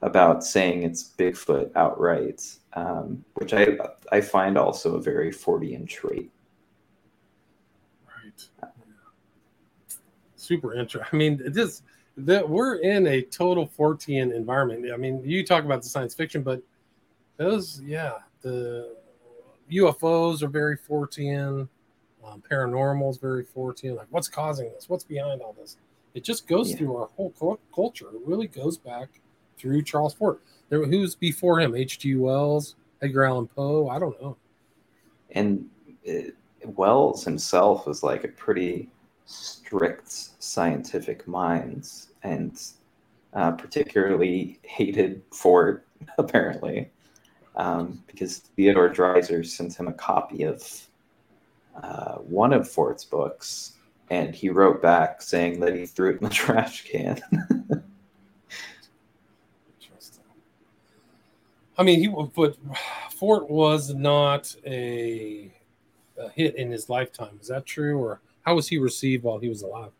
about 0.01 0.41
saying 0.45 0.83
it's 0.83 1.11
Bigfoot 1.17 1.71
outright, 1.75 2.41
um, 2.73 3.25
which 3.33 3.53
I 3.53 3.77
I 4.09 4.21
find 4.21 4.57
also 4.57 4.95
a 4.95 5.01
very 5.01 5.31
Fortean 5.33 5.85
trait. 5.85 6.31
Right. 8.07 8.41
Yeah. 8.63 8.69
Super 10.37 10.73
interesting. 10.75 11.09
I 11.11 11.15
mean, 11.17 11.41
this 11.51 11.81
that 12.17 12.47
we're 12.47 12.75
in 12.75 13.07
a 13.07 13.21
total 13.21 13.67
Fortean 13.67 14.33
environment. 14.33 14.91
I 14.93 14.97
mean, 14.97 15.21
you 15.23 15.45
talk 15.45 15.65
about 15.65 15.81
the 15.83 15.89
science 15.89 16.13
fiction, 16.13 16.41
but 16.43 16.61
those, 17.37 17.81
yeah, 17.85 18.13
the 18.41 18.95
UFOs 19.71 20.41
are 20.41 20.47
very 20.47 20.77
Fortean. 20.77 21.67
Um, 22.23 22.41
paranormal 22.49 23.09
is 23.11 23.17
very 23.17 23.43
Fortean. 23.43 23.97
Like, 23.97 24.07
what's 24.09 24.27
causing 24.29 24.71
this? 24.71 24.89
What's 24.89 25.03
behind 25.03 25.41
all 25.41 25.53
this? 25.53 25.77
It 26.13 26.23
just 26.23 26.47
goes 26.47 26.71
Yeah. 26.71 26.77
through 26.77 26.95
our 26.97 27.09
whole 27.17 27.31
cul- 27.31 27.59
culture. 27.73 28.07
It 28.07 28.21
really 28.25 28.47
goes 28.47 28.77
back 28.77 29.09
through 29.57 29.83
Charles 29.83 30.13
Fort. 30.13 30.41
There, 30.69 30.83
who's 30.85 31.13
before 31.15 31.59
him? 31.59 31.75
H.G. 31.75 32.15
Wells, 32.15 32.75
Edgar 33.01 33.25
Allan 33.25 33.47
Poe. 33.47 33.89
I 33.89 33.99
don't 33.99 34.19
know. 34.21 34.37
And 35.31 35.69
uh 36.07 36.31
Wells 36.75 37.23
himself 37.23 37.85
was 37.85 38.01
like 38.01 38.23
a 38.23 38.27
pretty 38.29 38.89
strict 39.25 40.11
scientific 40.11 41.27
minds 41.27 42.09
and 42.23 42.61
uh, 43.33 43.51
particularly 43.51 44.59
hated 44.63 45.21
Fort 45.31 45.85
apparently, 46.17 46.89
um, 47.55 48.03
because 48.07 48.37
Theodore 48.37 48.89
Dreiser 48.89 49.45
sent 49.45 49.79
him 49.79 49.87
a 49.87 49.93
copy 49.93 50.43
of 50.43 50.63
uh, 51.81 52.15
one 52.15 52.53
of 52.53 52.69
Fort's 52.69 53.03
books, 53.03 53.73
and 54.09 54.33
he 54.33 54.49
wrote 54.49 54.81
back 54.81 55.21
saying 55.21 55.59
that 55.59 55.75
he 55.75 55.85
threw 55.85 56.11
it 56.11 56.21
in 56.21 56.27
the 56.27 56.29
trash 56.33 56.85
can. 56.89 57.19
Interesting. 59.81 60.23
I 61.77 61.83
mean, 61.83 61.99
he 61.99 62.07
but 62.07 62.55
Fort 63.11 63.49
was 63.49 63.93
not 63.93 64.55
a, 64.65 65.51
a 66.17 66.29
hit 66.29 66.55
in 66.55 66.71
his 66.71 66.89
lifetime. 66.89 67.37
Is 67.41 67.49
that 67.49 67.65
true, 67.65 67.97
or 67.97 68.21
how 68.45 68.55
was 68.55 68.67
he 68.67 68.77
received 68.77 69.23
while 69.23 69.39
he 69.39 69.49
was 69.49 69.63
alive? 69.63 69.91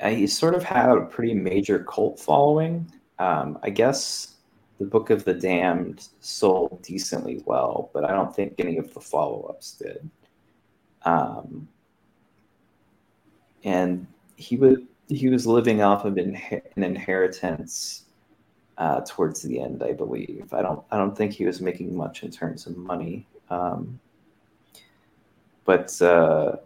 Uh, 0.00 0.08
he 0.10 0.26
sort 0.26 0.54
of 0.54 0.62
had 0.62 0.96
a 0.96 1.02
pretty 1.02 1.34
major 1.34 1.84
cult 1.84 2.18
following. 2.18 2.90
Um, 3.18 3.58
I 3.62 3.70
guess 3.70 4.36
the 4.78 4.86
Book 4.86 5.10
of 5.10 5.24
the 5.24 5.34
Damned 5.34 6.08
sold 6.20 6.82
decently 6.82 7.42
well, 7.44 7.90
but 7.92 8.04
I 8.04 8.12
don't 8.12 8.34
think 8.34 8.54
any 8.58 8.78
of 8.78 8.92
the 8.94 9.00
follow-ups 9.00 9.72
did. 9.72 10.10
Um, 11.04 11.68
and 13.62 14.06
he 14.36 14.56
would 14.56 14.86
he 15.08 15.28
was 15.28 15.46
living 15.46 15.82
off 15.82 16.06
of 16.06 16.14
inhe- 16.14 16.62
an 16.76 16.82
inheritance 16.82 18.04
uh, 18.78 19.02
towards 19.06 19.42
the 19.42 19.60
end, 19.60 19.82
I 19.82 19.92
believe. 19.92 20.52
I 20.52 20.62
don't 20.62 20.82
I 20.90 20.96
don't 20.96 21.16
think 21.16 21.34
he 21.34 21.44
was 21.44 21.60
making 21.60 21.94
much 21.94 22.22
in 22.22 22.30
terms 22.30 22.66
of 22.66 22.76
money. 22.76 23.26
Um, 23.50 24.00
but 25.64 26.00
uh, 26.02 26.56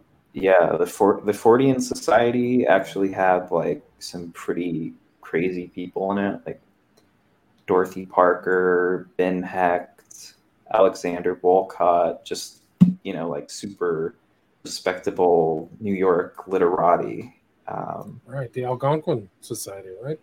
yeah, 0.41 0.75
the 0.77 0.85
For- 0.85 1.21
the 1.25 1.31
Fortean 1.31 1.81
Society 1.81 2.65
actually 2.65 3.11
had 3.11 3.51
like 3.51 3.81
some 3.99 4.31
pretty 4.31 4.93
crazy 5.21 5.67
people 5.67 6.11
in 6.11 6.17
it, 6.17 6.41
like 6.45 6.61
Dorothy 7.67 8.05
Parker, 8.05 9.07
Ben 9.17 9.43
Hecht, 9.43 10.33
Alexander 10.73 11.35
Woollcott, 11.35 12.23
just 12.23 12.61
you 13.03 13.13
know, 13.13 13.29
like 13.29 13.49
super 13.49 14.15
respectable 14.63 15.69
New 15.79 15.93
York 15.93 16.47
literati. 16.47 17.35
Um, 17.67 18.19
Right, 18.25 18.51
the 18.53 18.65
Algonquin 18.65 19.29
Society, 19.41 19.89
right? 20.01 20.19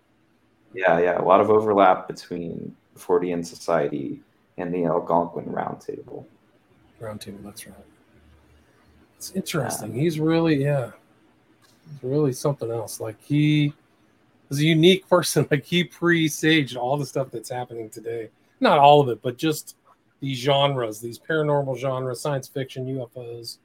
yeah, 0.74 0.98
yeah, 0.98 1.18
a 1.20 1.22
lot 1.22 1.40
of 1.40 1.48
overlap 1.48 2.08
between 2.08 2.74
the 2.94 3.00
Fortean 3.00 3.44
Society 3.46 4.20
and 4.58 4.74
the 4.74 4.84
Algonquin 4.84 5.44
Roundtable. 5.44 6.24
Roundtable, 7.00 7.42
that's 7.44 7.66
right. 7.66 7.76
It's 9.16 9.32
interesting. 9.32 9.94
He's 9.94 10.20
really, 10.20 10.62
yeah, 10.62 10.90
he's 11.90 12.02
really 12.02 12.32
something 12.32 12.70
else. 12.70 13.00
Like 13.00 13.20
he 13.22 13.72
was 14.48 14.58
a 14.58 14.64
unique 14.64 15.08
person. 15.10 15.46
Like 15.50 15.64
he 15.64 15.84
presaged 15.84 16.76
all 16.76 16.96
the 16.96 17.06
stuff 17.06 17.30
that's 17.30 17.50
happening 17.50 17.90
today. 17.90 18.30
Not 18.60 18.78
all 18.78 19.00
of 19.00 19.08
it, 19.08 19.20
but 19.22 19.36
just 19.36 19.76
these 20.20 20.38
genres, 20.38 21.00
these 21.00 21.18
paranormal 21.18 21.78
genres, 21.78 22.20
science 22.20 22.48
fiction, 22.48 22.86
UFOs. 22.86 23.58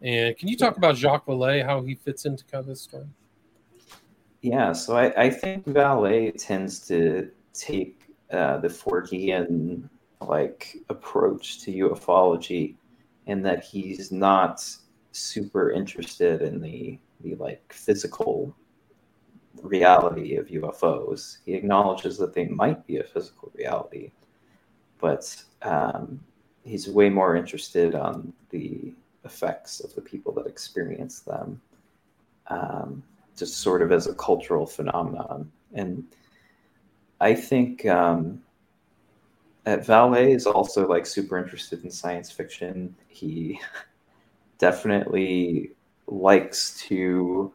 And 0.00 0.36
can 0.36 0.48
you 0.48 0.56
talk 0.56 0.76
about 0.76 0.96
Jacques 0.96 1.26
Vallée, 1.26 1.64
how 1.64 1.82
he 1.82 1.94
fits 1.94 2.24
into 2.24 2.44
kind 2.44 2.60
of 2.62 2.66
this 2.66 2.82
story? 2.82 3.06
Yeah, 4.40 4.72
so 4.72 4.96
I, 4.96 5.24
I 5.24 5.30
think 5.30 5.66
Vallée 5.66 6.32
tends 6.36 6.80
to 6.88 7.30
take 7.54 8.02
uh, 8.32 8.58
the 8.58 8.68
Fortean 8.68 9.88
like 10.20 10.76
approach 10.88 11.60
to 11.60 11.72
ufology, 11.72 12.74
in 13.26 13.42
that 13.42 13.64
he's 13.64 14.10
not 14.10 14.64
super 15.12 15.70
interested 15.70 16.42
in 16.42 16.60
the 16.60 16.98
the 17.20 17.34
like 17.36 17.72
physical 17.72 18.54
reality 19.62 20.36
of 20.36 20.48
UFOs. 20.48 21.38
He 21.44 21.54
acknowledges 21.54 22.18
that 22.18 22.34
they 22.34 22.46
might 22.46 22.84
be 22.86 22.98
a 22.98 23.04
physical 23.04 23.52
reality, 23.54 24.10
but 24.98 25.42
um, 25.62 26.20
he's 26.64 26.88
way 26.88 27.08
more 27.08 27.36
interested 27.36 27.94
on 27.94 28.32
the 28.50 28.92
effects 29.24 29.80
of 29.80 29.94
the 29.94 30.00
people 30.00 30.32
that 30.32 30.46
experience 30.46 31.20
them, 31.20 31.60
um, 32.48 33.02
just 33.36 33.58
sort 33.58 33.82
of 33.82 33.92
as 33.92 34.06
a 34.06 34.14
cultural 34.14 34.66
phenomenon. 34.66 35.50
And 35.74 36.04
I 37.20 37.34
think 37.34 37.86
um, 37.86 38.42
at 39.66 39.86
Vallée 39.86 40.34
is 40.34 40.46
also 40.46 40.86
like 40.88 41.06
super 41.06 41.38
interested 41.38 41.84
in 41.84 41.90
science 41.90 42.30
fiction. 42.30 42.94
He 43.08 43.60
definitely 44.58 45.72
likes 46.06 46.78
to 46.88 47.52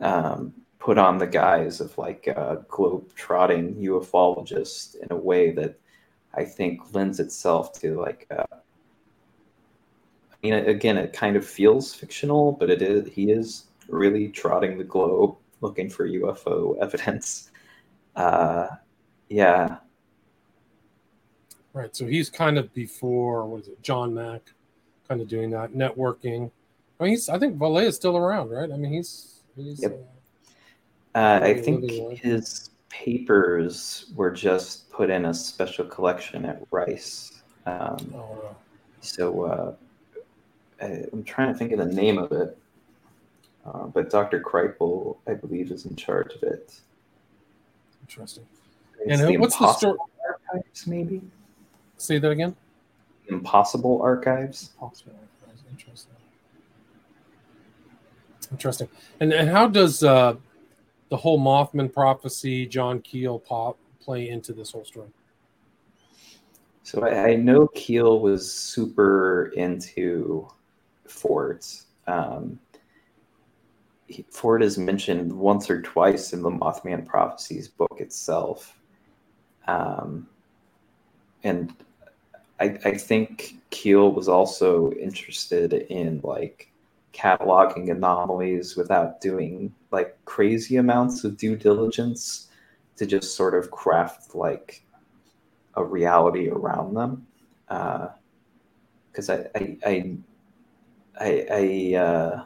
um, 0.00 0.52
put 0.78 0.98
on 0.98 1.18
the 1.18 1.26
guise 1.26 1.80
of 1.80 1.96
like 1.98 2.26
a 2.26 2.64
globe 2.68 3.14
trotting 3.14 3.74
ufologist 3.76 4.96
in 4.96 5.08
a 5.10 5.16
way 5.16 5.50
that 5.52 5.78
I 6.34 6.44
think 6.44 6.94
lends 6.94 7.20
itself 7.20 7.72
to 7.80 8.00
like. 8.00 8.26
Uh, 8.30 8.44
I 10.32 10.36
mean, 10.42 10.54
again, 10.54 10.98
it 10.98 11.12
kind 11.12 11.36
of 11.36 11.46
feels 11.46 11.94
fictional, 11.94 12.52
but 12.52 12.68
it 12.68 12.82
is. 12.82 13.08
He 13.12 13.30
is 13.30 13.68
really 13.88 14.28
trotting 14.28 14.76
the 14.76 14.84
globe 14.84 15.36
looking 15.60 15.88
for 15.88 16.06
UFO 16.08 16.76
evidence. 16.82 17.50
Uh, 18.16 18.68
yeah. 19.28 19.78
Right. 21.74 21.94
So 21.94 22.06
he's 22.06 22.30
kind 22.30 22.56
of 22.56 22.72
before 22.72 23.46
what 23.46 23.62
is 23.62 23.68
it, 23.68 23.82
John 23.82 24.14
Mack, 24.14 24.42
kind 25.08 25.20
of 25.20 25.28
doing 25.28 25.50
that 25.50 25.72
networking. 25.72 26.50
I 26.98 27.04
mean, 27.04 27.12
he's. 27.12 27.28
I 27.28 27.38
think 27.38 27.58
Vallée 27.58 27.84
is 27.84 27.96
still 27.96 28.16
around, 28.16 28.50
right? 28.50 28.70
I 28.70 28.76
mean, 28.76 28.92
he's. 28.92 29.42
he's 29.56 29.82
yep. 29.82 29.98
Uh, 31.14 31.18
uh, 31.18 31.40
I 31.42 31.54
think 31.54 31.90
his 32.18 32.70
papers 32.88 34.12
were 34.14 34.30
just 34.30 34.88
put 34.90 35.10
in 35.10 35.26
a 35.26 35.34
special 35.34 35.84
collection 35.84 36.44
at 36.44 36.62
Rice. 36.70 37.42
Um, 37.66 37.96
oh, 38.14 38.18
wow. 38.18 38.56
So 39.00 39.42
uh, 39.44 39.74
I, 40.80 41.04
am 41.12 41.24
trying 41.24 41.52
to 41.52 41.58
think 41.58 41.72
of 41.72 41.78
the 41.78 41.92
name 41.92 42.18
of 42.18 42.30
it, 42.30 42.56
uh, 43.66 43.86
but 43.86 44.10
Dr. 44.10 44.40
Kripal, 44.40 45.16
I 45.26 45.34
believe, 45.34 45.72
is 45.72 45.86
in 45.86 45.96
charge 45.96 46.34
of 46.34 46.42
it. 46.44 46.80
Interesting. 48.02 48.46
It's 49.00 49.20
and 49.20 49.28
the 49.28 49.36
what's 49.38 49.56
the 49.56 49.72
story? 49.72 49.98
Archives, 50.52 50.86
maybe. 50.86 51.20
Say 52.04 52.18
that 52.18 52.30
again. 52.30 52.54
Impossible 53.28 54.02
Archives. 54.02 54.72
Impossible 54.74 55.12
Archives. 55.12 55.62
Interesting. 55.70 56.12
Interesting. 58.50 58.88
And 59.20 59.32
and 59.32 59.48
how 59.48 59.68
does 59.68 60.04
uh, 60.04 60.34
the 61.08 61.16
whole 61.16 61.40
Mothman 61.40 61.90
prophecy, 61.90 62.66
John 62.66 63.00
Keel 63.00 63.38
pop 63.38 63.78
play 64.00 64.28
into 64.28 64.52
this 64.52 64.72
whole 64.72 64.84
story? 64.84 65.08
So 66.82 67.02
I, 67.02 67.30
I 67.30 67.36
know 67.36 67.68
Keel 67.68 68.20
was 68.20 68.52
super 68.52 69.46
into 69.56 70.46
Fort. 71.06 71.66
Um, 72.06 72.58
he, 74.08 74.26
Fort 74.30 74.62
is 74.62 74.76
mentioned 74.76 75.32
once 75.32 75.70
or 75.70 75.80
twice 75.80 76.34
in 76.34 76.42
the 76.42 76.50
Mothman 76.50 77.06
Prophecies 77.06 77.68
book 77.68 77.96
itself. 77.98 78.78
Um, 79.66 80.28
and 81.42 81.74
I, 82.60 82.78
I 82.84 82.96
think 82.96 83.58
Keel 83.70 84.12
was 84.12 84.28
also 84.28 84.92
interested 84.92 85.72
in 85.72 86.20
like 86.22 86.70
cataloging 87.12 87.90
anomalies 87.90 88.76
without 88.76 89.20
doing 89.20 89.74
like 89.90 90.16
crazy 90.24 90.76
amounts 90.76 91.24
of 91.24 91.36
due 91.36 91.56
diligence 91.56 92.48
to 92.96 93.06
just 93.06 93.36
sort 93.36 93.54
of 93.54 93.70
craft 93.70 94.34
like 94.34 94.84
a 95.74 95.84
reality 95.84 96.48
around 96.48 96.94
them. 96.94 97.26
Because 97.66 99.30
uh, 99.30 99.48
I, 99.54 99.76
I, 99.84 100.16
I, 101.20 101.46
I, 101.50 101.94
uh, 101.96 102.44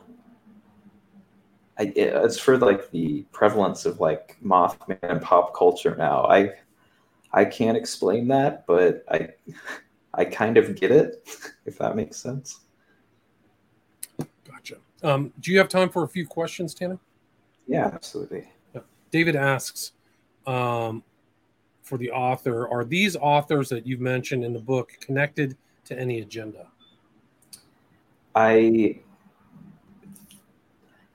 I, 1.79 1.93
it's 1.95 2.39
for 2.39 2.57
like 2.59 2.91
the 2.91 3.25
prevalence 3.33 3.85
of 3.87 4.01
like 4.01 4.37
Mothman 4.45 4.99
and 5.03 5.23
pop 5.23 5.55
culture 5.55 5.95
now. 5.97 6.25
I, 6.25 6.53
I 7.33 7.45
can't 7.45 7.77
explain 7.77 8.29
that, 8.29 8.67
but 8.67 9.05
I, 9.11 9.29
I 10.19 10.25
kind 10.25 10.57
of 10.57 10.75
get 10.75 10.91
it, 10.91 11.27
if 11.65 11.79
that 11.79 11.95
makes 11.95 12.17
sense. 12.17 12.61
Gotcha. 14.45 14.77
Um, 15.05 15.33
do 15.39 15.53
you 15.53 15.59
have 15.59 15.69
time 15.69 15.89
for 15.89 16.03
a 16.03 16.09
few 16.09 16.27
questions, 16.27 16.75
Tanner? 16.75 16.99
Yeah, 17.69 17.87
absolutely. 17.87 18.51
David 19.11 19.37
asks 19.37 19.93
um, 20.47 21.03
for 21.83 21.97
the 21.97 22.11
author 22.11 22.69
Are 22.69 22.85
these 22.85 23.17
authors 23.17 23.69
that 23.71 23.87
you've 23.87 24.01
mentioned 24.01 24.45
in 24.45 24.53
the 24.53 24.59
book 24.59 24.93
connected 25.01 25.57
to 25.85 25.99
any 25.99 26.21
agenda? 26.21 26.67
I 28.35 28.99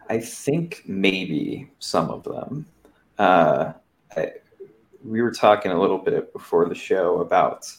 I 0.09 0.19
think 0.19 0.83
maybe 0.85 1.69
some 1.79 2.09
of 2.09 2.23
them. 2.23 2.65
Uh, 3.17 3.73
I, 4.15 4.31
we 5.03 5.21
were 5.21 5.31
talking 5.31 5.71
a 5.71 5.79
little 5.79 5.97
bit 5.97 6.33
before 6.33 6.67
the 6.67 6.75
show 6.75 7.19
about 7.19 7.71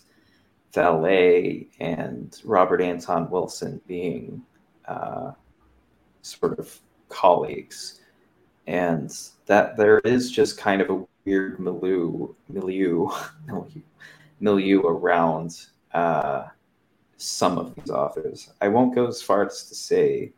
Vallée 0.74 1.68
and 1.80 2.40
Robert 2.44 2.80
Anton 2.80 3.30
Wilson 3.30 3.80
being 3.86 4.42
uh, 4.86 5.32
sort 6.22 6.58
of 6.58 6.78
colleagues, 7.08 8.00
and 8.66 9.16
that 9.46 9.76
there 9.76 10.00
is 10.00 10.30
just 10.30 10.58
kind 10.58 10.80
of 10.82 10.90
a 10.90 11.04
weird 11.24 11.60
milieu 11.60 12.34
milieu 12.48 13.08
milieu, 13.46 13.80
milieu 14.40 14.80
around 14.80 15.66
uh, 15.92 16.44
some 17.16 17.58
of 17.58 17.74
these 17.74 17.90
authors. 17.90 18.52
I 18.60 18.68
won't 18.68 18.94
go 18.94 19.06
as 19.06 19.22
far 19.22 19.46
as 19.46 19.68
to 19.68 19.74
say 19.74 20.32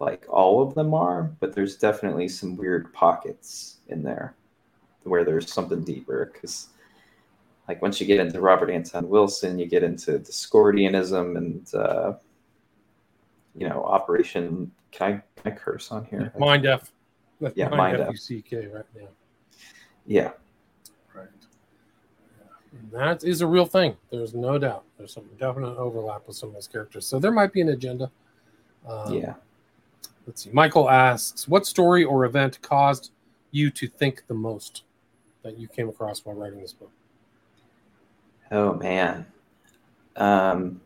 like 0.00 0.26
all 0.28 0.62
of 0.62 0.74
them 0.74 0.94
are, 0.94 1.30
but 1.40 1.54
there's 1.54 1.76
definitely 1.76 2.28
some 2.28 2.56
weird 2.56 2.92
pockets 2.92 3.78
in 3.88 4.02
there 4.02 4.34
where 5.02 5.24
there's 5.24 5.52
something 5.52 5.82
deeper 5.82 6.30
because 6.32 6.68
like 7.68 7.82
once 7.82 8.00
you 8.00 8.06
get 8.06 8.18
into 8.18 8.40
Robert 8.40 8.70
Anton 8.70 9.08
Wilson, 9.08 9.58
you 9.58 9.66
get 9.66 9.82
into 9.82 10.18
Discordianism 10.18 11.36
and 11.36 11.74
uh, 11.74 12.14
you 13.54 13.68
know 13.68 13.84
Operation. 13.84 14.72
Can 14.90 15.12
I 15.12 15.40
can 15.40 15.52
I 15.52 15.54
curse 15.56 15.92
on 15.92 16.06
here? 16.06 16.32
Mind 16.38 16.64
F. 16.64 16.90
yeah, 17.54 17.68
Mind 17.68 18.00
F. 18.00 18.10
U-C-K, 18.10 18.68
right? 18.68 18.84
now. 18.96 19.08
Yeah. 20.06 20.30
Right. 21.14 21.28
Yeah. 22.40 22.78
That 22.90 23.22
is 23.22 23.42
a 23.42 23.46
real 23.46 23.66
thing. 23.66 23.96
There's 24.10 24.34
no 24.34 24.58
doubt. 24.58 24.84
There's 24.96 25.12
some 25.12 25.28
definite 25.38 25.76
overlap 25.76 26.26
with 26.26 26.36
some 26.36 26.48
of 26.48 26.54
those 26.54 26.66
characters. 26.66 27.06
So 27.06 27.18
there 27.18 27.30
might 27.30 27.52
be 27.52 27.60
an 27.60 27.68
agenda. 27.68 28.10
Um, 28.88 29.12
yeah. 29.12 29.34
Let's 30.26 30.44
see. 30.44 30.50
Michael 30.54 30.88
asks, 30.88 31.46
"What 31.46 31.66
story 31.66 32.02
or 32.02 32.24
event 32.24 32.62
caused 32.62 33.10
you 33.50 33.70
to 33.72 33.86
think 33.86 34.26
the 34.26 34.34
most 34.34 34.84
that 35.42 35.58
you 35.58 35.68
came 35.68 35.90
across 35.90 36.24
while 36.24 36.34
writing 36.34 36.60
this 36.60 36.72
book?" 36.72 36.90
Oh 38.50 38.74
man. 38.74 39.26
Um, 40.16 40.80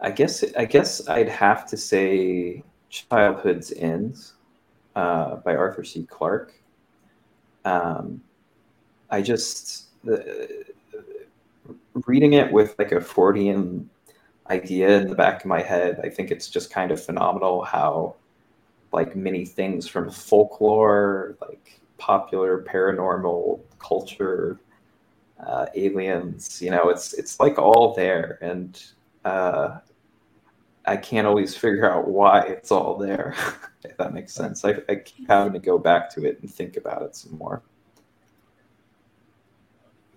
I 0.00 0.10
guess 0.10 0.44
I 0.56 0.64
guess 0.64 1.08
I'd 1.08 1.28
have 1.28 1.66
to 1.66 1.76
say 1.76 2.62
Childhood's 2.88 3.72
End 3.72 4.18
uh, 4.96 5.36
by 5.36 5.54
Arthur 5.54 5.84
C. 5.84 6.04
Clarke. 6.04 6.54
Um, 7.64 8.22
I 9.10 9.22
just 9.22 9.88
the, 10.04 10.64
reading 12.06 12.34
it 12.34 12.52
with 12.52 12.74
like 12.78 12.92
a 12.92 12.96
Fortean 12.96 13.86
idea 14.50 15.00
in 15.00 15.08
the 15.08 15.14
back 15.14 15.40
of 15.40 15.46
my 15.46 15.62
head. 15.62 16.00
I 16.02 16.08
think 16.08 16.30
it's 16.30 16.48
just 16.48 16.70
kind 16.70 16.90
of 16.90 17.02
phenomenal 17.02 17.64
how 17.64 18.16
like 18.92 19.16
many 19.16 19.44
things 19.44 19.88
from 19.88 20.10
folklore, 20.10 21.36
like 21.40 21.80
popular 21.98 22.62
paranormal 22.62 23.60
culture, 23.78 24.58
uh, 25.38 25.66
aliens, 25.74 26.60
you 26.62 26.70
know, 26.70 26.88
it's 26.88 27.12
it's 27.14 27.40
like 27.40 27.58
all 27.58 27.94
there, 27.94 28.38
and 28.42 28.82
uh, 29.24 29.78
I 30.84 30.96
can't 30.96 31.26
always 31.26 31.56
figure 31.56 31.90
out 31.90 32.08
why 32.08 32.42
it's 32.42 32.70
all 32.70 32.96
there. 32.96 33.34
if 33.84 33.96
that 33.96 34.12
makes 34.12 34.32
sense. 34.32 34.64
I, 34.64 34.76
I 34.88 34.96
keep 34.96 35.28
having 35.28 35.52
to 35.52 35.58
go 35.58 35.78
back 35.78 36.10
to 36.14 36.24
it 36.24 36.38
and 36.40 36.52
think 36.52 36.76
about 36.76 37.02
it 37.02 37.16
some 37.16 37.36
more. 37.38 37.62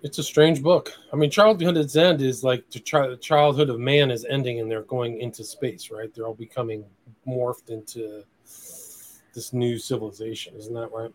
It's 0.02 0.18
a 0.18 0.22
strange 0.22 0.62
book. 0.62 0.92
I 1.12 1.16
mean, 1.16 1.30
Childhood's 1.30 1.96
End 1.96 2.22
is 2.22 2.44
like 2.44 2.70
the 2.70 2.78
childhood 3.20 3.68
of 3.68 3.80
man 3.80 4.10
is 4.12 4.24
ending 4.24 4.60
and 4.60 4.70
they're 4.70 4.82
going 4.82 5.20
into 5.20 5.42
space, 5.42 5.90
right? 5.90 6.12
They're 6.14 6.26
all 6.26 6.34
becoming 6.34 6.84
morphed 7.26 7.70
into 7.70 8.22
this 9.34 9.52
new 9.52 9.76
civilization. 9.76 10.54
Isn't 10.56 10.74
that 10.74 10.92
right? 10.92 11.12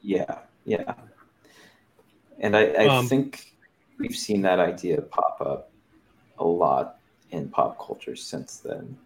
Yeah, 0.00 0.38
yeah. 0.64 0.94
And 2.40 2.56
I, 2.56 2.66
I 2.66 2.86
um, 2.86 3.06
think 3.08 3.54
we've 3.98 4.16
seen 4.16 4.42
that 4.42 4.58
idea 4.58 5.00
pop 5.00 5.38
up 5.40 5.70
a 6.38 6.44
lot 6.44 6.98
in 7.30 7.48
pop 7.48 7.78
culture 7.78 8.16
since 8.16 8.58
then. 8.58 8.96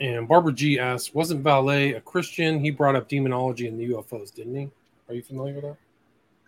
And 0.00 0.26
Barbara 0.26 0.52
G 0.52 0.78
asks, 0.78 1.14
wasn't 1.14 1.44
Vallée 1.44 1.96
a 1.96 2.00
Christian? 2.00 2.58
He 2.58 2.70
brought 2.70 2.96
up 2.96 3.08
demonology 3.08 3.68
and 3.68 3.78
the 3.78 3.90
UFOs, 3.90 4.34
didn't 4.34 4.56
he? 4.56 4.70
Are 5.08 5.14
you 5.14 5.22
familiar 5.22 5.54
with 5.54 5.64
that? 5.64 5.76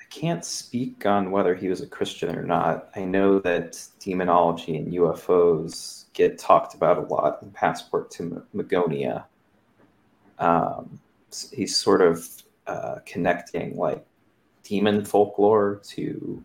I 0.01 0.05
can't 0.09 0.45
speak 0.45 1.05
on 1.05 1.31
whether 1.31 1.55
he 1.55 1.69
was 1.69 1.83
a 1.83 1.87
Christian 1.87 2.35
or 2.35 2.45
not. 2.45 2.91
I 2.97 3.05
know 3.05 3.39
that 3.41 3.83
demonology 3.99 4.77
and 4.77 4.93
UFOs 4.93 6.07
get 6.15 6.39
talked 6.39 6.75
about 6.75 6.99
a 6.99 7.03
lot 7.03 7.43
in 7.43 7.51
Passport 7.51 8.11
to 8.13 8.43
Magonia. 8.55 9.25
Um, 10.39 10.99
he's 11.53 11.77
sort 11.77 12.01
of 12.01 12.27
uh, 12.67 12.97
connecting 13.05 13.77
like 13.77 14.05
demon 14.63 15.05
folklore 15.05 15.81
to 15.85 16.43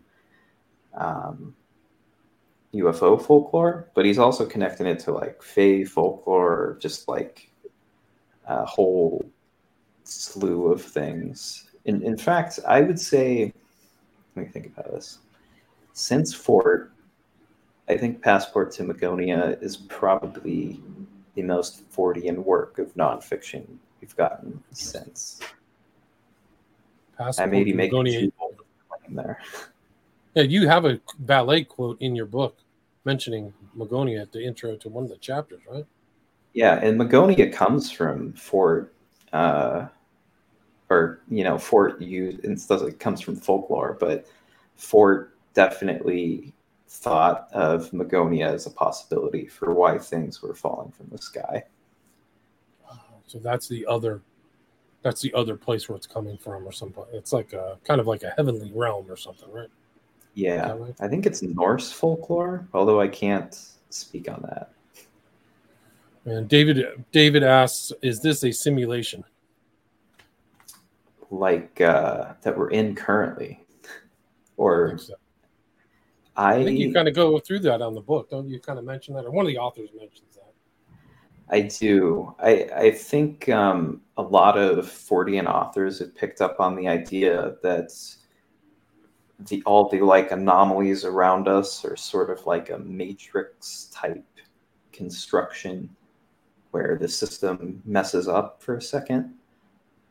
um, 0.94 1.54
UFO 2.74 3.20
folklore, 3.20 3.90
but 3.94 4.04
he's 4.04 4.18
also 4.18 4.44
connecting 4.44 4.86
it 4.86 4.98
to 5.00 5.12
like 5.12 5.42
Fae 5.42 5.84
folklore, 5.84 6.76
just 6.80 7.08
like 7.08 7.50
a 8.46 8.64
whole 8.64 9.24
slew 10.04 10.72
of 10.72 10.82
things 10.82 11.68
in, 11.88 12.02
in 12.02 12.18
fact, 12.18 12.60
I 12.68 12.82
would 12.82 13.00
say, 13.00 13.52
let 14.36 14.46
me 14.46 14.52
think 14.52 14.66
about 14.66 14.92
this. 14.92 15.20
Since 15.94 16.34
Fort, 16.34 16.92
I 17.88 17.96
think 17.96 18.22
Passport 18.22 18.70
to 18.72 18.82
Magonia 18.82 19.60
is 19.62 19.78
probably 19.78 20.82
the 21.34 21.42
most 21.42 21.90
Fortean 21.90 22.36
work 22.44 22.78
of 22.78 22.94
nonfiction 22.94 23.66
we've 24.02 24.14
gotten 24.16 24.62
since. 24.70 25.40
Passport 27.18 27.48
I 27.48 27.50
maybe 27.50 27.72
make 27.72 27.92
Magonia. 27.92 28.30
there. 29.10 29.38
Yeah, 30.34 30.44
you 30.44 30.68
have 30.68 30.84
a 30.84 31.00
Vallée 31.24 31.66
quote 31.66 32.00
in 32.00 32.14
your 32.14 32.26
book 32.26 32.56
mentioning 33.04 33.52
Magonia 33.76 34.22
at 34.22 34.32
the 34.32 34.44
intro 34.44 34.76
to 34.76 34.88
one 34.88 35.04
of 35.04 35.10
the 35.10 35.16
chapters, 35.16 35.62
right? 35.70 35.86
Yeah, 36.52 36.78
and 36.80 36.98
Magonia 36.98 37.52
comes 37.52 37.90
from 37.90 38.32
Fort. 38.34 38.94
Uh, 39.32 39.88
or 40.90 41.20
you 41.28 41.44
know, 41.44 41.58
Fort 41.58 42.00
you 42.00 42.38
it 42.42 43.00
comes 43.00 43.20
from 43.20 43.36
folklore, 43.36 43.96
but 43.98 44.26
Fort 44.76 45.34
definitely 45.54 46.54
thought 46.88 47.48
of 47.52 47.90
Magonia 47.90 48.46
as 48.46 48.66
a 48.66 48.70
possibility 48.70 49.46
for 49.46 49.74
why 49.74 49.98
things 49.98 50.40
were 50.40 50.54
falling 50.54 50.90
from 50.92 51.08
the 51.10 51.18
sky. 51.18 51.64
So 53.26 53.38
that's 53.38 53.68
the 53.68 53.84
other 53.86 54.22
that's 55.02 55.20
the 55.20 55.32
other 55.34 55.56
place 55.56 55.88
where 55.88 55.96
it's 55.96 56.06
coming 56.06 56.36
from 56.36 56.66
or 56.66 56.72
something. 56.72 57.04
It's 57.12 57.32
like 57.32 57.52
a 57.52 57.78
kind 57.84 58.00
of 58.00 58.06
like 58.06 58.22
a 58.22 58.30
heavenly 58.30 58.72
realm 58.74 59.10
or 59.10 59.16
something, 59.16 59.50
right? 59.52 59.70
Yeah. 60.34 60.72
Right? 60.72 60.94
I 61.00 61.08
think 61.08 61.26
it's 61.26 61.42
Norse 61.42 61.92
folklore, 61.92 62.68
although 62.74 63.00
I 63.00 63.08
can't 63.08 63.58
speak 63.90 64.28
on 64.28 64.42
that. 64.42 64.72
And 66.24 66.48
David 66.48 67.04
David 67.12 67.42
asks, 67.42 67.92
is 68.02 68.20
this 68.20 68.44
a 68.44 68.52
simulation? 68.52 69.24
like 71.30 71.80
uh, 71.80 72.34
that 72.42 72.56
we're 72.56 72.70
in 72.70 72.94
currently, 72.94 73.60
or 74.56 74.94
I, 74.94 74.96
so. 74.96 75.14
I, 76.36 76.54
I 76.54 76.64
think 76.64 76.78
you 76.78 76.92
kind 76.92 77.08
of 77.08 77.14
go 77.14 77.38
through 77.38 77.60
that 77.60 77.82
on 77.82 77.94
the 77.94 78.00
book, 78.00 78.30
don't 78.30 78.48
you? 78.48 78.60
Kind 78.60 78.78
of 78.78 78.84
mention 78.84 79.14
that, 79.14 79.24
or 79.24 79.30
one 79.30 79.44
of 79.44 79.48
the 79.48 79.58
authors 79.58 79.90
mentions 79.98 80.22
that. 80.27 80.27
I 81.50 81.62
do. 81.62 82.34
I 82.38 82.68
I 82.76 82.90
think 82.90 83.48
um, 83.48 84.02
a 84.16 84.22
lot 84.22 84.58
of 84.58 84.86
Fortean 84.86 85.46
authors 85.46 85.98
have 86.00 86.14
picked 86.14 86.40
up 86.40 86.60
on 86.60 86.76
the 86.76 86.88
idea 86.88 87.54
that 87.62 87.90
the 89.38 89.62
all 89.64 89.88
the 89.88 90.00
like 90.00 90.32
anomalies 90.32 91.04
around 91.04 91.48
us 91.48 91.84
are 91.84 91.96
sort 91.96 92.30
of 92.30 92.44
like 92.46 92.70
a 92.70 92.78
matrix 92.78 93.90
type 93.94 94.24
construction 94.92 95.88
where 96.72 96.98
the 97.00 97.08
system 97.08 97.80
messes 97.84 98.28
up 98.28 98.62
for 98.62 98.76
a 98.76 98.82
second. 98.82 99.34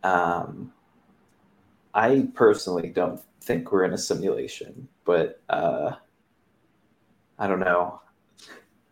Um, 0.03 0.73
I 1.93 2.29
personally 2.33 2.89
don't 2.89 3.21
think 3.41 3.71
we're 3.71 3.83
in 3.83 3.93
a 3.93 3.97
simulation, 3.97 4.87
but 5.05 5.41
uh, 5.49 5.91
I 7.37 7.47
don't 7.47 7.59
know. 7.59 8.01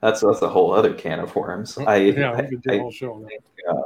That's 0.05 0.21
that's 0.21 0.43
a 0.43 0.49
whole 0.49 0.71
other 0.71 0.93
can 0.93 1.19
of 1.19 1.35
worms. 1.35 1.79
I 1.79 1.95
yeah, 1.95 2.33
I, 2.33 2.41
I, 2.41 2.45
think, 2.45 2.95
uh, 3.67 3.81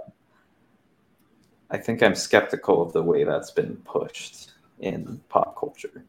I 1.71 1.77
think 1.77 2.03
I'm 2.03 2.13
skeptical 2.13 2.81
of 2.81 2.91
the 2.91 3.01
way 3.01 3.23
that's 3.23 3.51
been 3.51 3.77
pushed 3.85 4.51
in 4.79 5.21
pop 5.29 5.57
culture. 5.57 6.03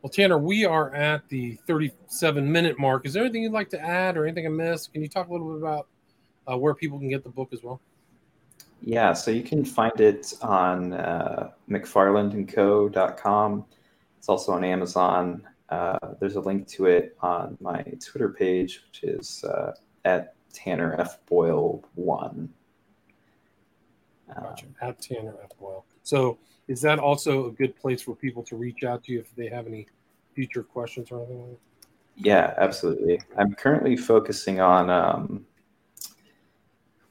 Well, 0.00 0.10
Tanner, 0.10 0.38
we 0.38 0.64
are 0.64 0.94
at 0.94 1.28
the 1.28 1.56
37 1.66 2.52
minute 2.52 2.78
mark. 2.78 3.04
Is 3.04 3.14
there 3.14 3.24
anything 3.24 3.42
you'd 3.42 3.50
like 3.50 3.70
to 3.70 3.80
add 3.80 4.16
or 4.16 4.26
anything 4.26 4.46
I 4.46 4.50
missed? 4.50 4.92
Can 4.92 5.02
you 5.02 5.08
talk 5.08 5.26
a 5.26 5.32
little 5.32 5.54
bit 5.54 5.58
about 5.58 5.88
uh, 6.48 6.56
where 6.56 6.74
people 6.74 7.00
can 7.00 7.08
get 7.08 7.24
the 7.24 7.30
book 7.30 7.48
as 7.52 7.64
well? 7.64 7.80
Yeah, 8.80 9.12
so 9.12 9.32
you 9.32 9.42
can 9.42 9.64
find 9.64 10.00
it 10.00 10.34
on 10.40 10.92
uh, 10.92 11.50
mcfarlandandco.com. 11.68 13.64
It's 14.18 14.28
also 14.28 14.52
on 14.52 14.62
Amazon. 14.62 15.48
Uh, 15.70 15.98
there's 16.20 16.36
a 16.36 16.40
link 16.40 16.66
to 16.66 16.86
it 16.86 17.16
on 17.20 17.58
my 17.60 17.82
Twitter 18.00 18.30
page, 18.30 18.82
which 18.86 19.04
is 19.04 19.44
uh, 19.44 19.72
at 20.04 20.34
Tanner 20.52 20.96
F 20.98 21.18
Boyle 21.26 21.84
one. 21.94 22.48
Gotcha. 24.34 24.66
At 24.80 25.00
Tanner 25.00 25.34
F 25.42 25.50
Boyle. 25.58 25.84
So, 26.02 26.38
is 26.68 26.80
that 26.82 26.98
also 26.98 27.46
a 27.46 27.50
good 27.50 27.76
place 27.76 28.02
for 28.02 28.14
people 28.14 28.42
to 28.44 28.56
reach 28.56 28.84
out 28.84 29.04
to 29.04 29.12
you 29.12 29.20
if 29.20 29.34
they 29.34 29.48
have 29.48 29.66
any 29.66 29.86
future 30.34 30.62
questions 30.62 31.10
or 31.10 31.18
anything? 31.18 31.48
Like 31.48 31.58
yeah, 32.16 32.54
absolutely. 32.58 33.20
I'm 33.36 33.54
currently 33.54 33.96
focusing 33.96 34.60
on 34.60 34.90
um, 34.90 35.46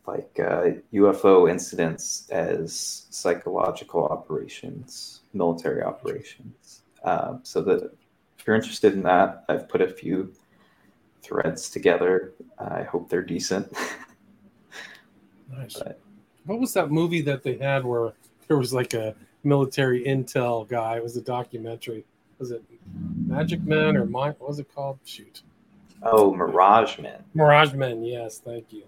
like 0.05 0.39
uh, 0.39 0.72
UFO 0.93 1.49
incidents 1.49 2.28
as 2.30 3.05
psychological 3.10 4.05
operations, 4.05 5.22
military 5.34 5.84
operations. 5.84 6.84
Uh, 7.03 7.38
so 7.43 7.62
if 7.62 7.84
you're 8.48 8.56
interested 8.56 8.93
in 8.93 9.04
that, 9.04 9.43
I've 9.50 9.68
put 9.68 9.82
a 9.82 9.88
few 9.88 10.34
threads 11.22 11.70
together. 11.70 12.34
I 12.58 12.84
hope 12.84 13.10
they're 13.10 13.22
decent. 13.22 13.72
nice. 15.52 15.76
But, 15.76 16.00
what 16.45 16.60
was 16.60 16.74
that 16.74 16.89
movie 16.89 17.22
that 17.24 17.43
they 17.43 17.58
had 17.58 17.84
where 17.84 18.14
there 18.48 18.58
was 18.58 18.74
like 18.74 18.93
a 18.93 19.14
military 19.43 20.06
intel 20.06 20.68
guy? 20.68 20.95
It 20.95 21.04
was 21.04 21.18
a 21.18 21.22
documentary. 21.22 22.06
Was 22.39 22.52
it 22.52 22.64
Magic 23.26 23.62
Men 23.64 23.98
or 23.98 24.06
My, 24.06 24.30
what 24.30 24.48
was 24.48 24.60
it 24.60 24.74
called? 24.74 25.00
Shoot. 25.04 25.41
Oh, 26.04 26.34
Mirage 26.34 27.00
Men. 27.00 27.24
Mirage 27.34 27.74
Men. 27.74 28.04
Yes, 28.04 28.39
thank 28.39 28.72
you. 28.72 28.84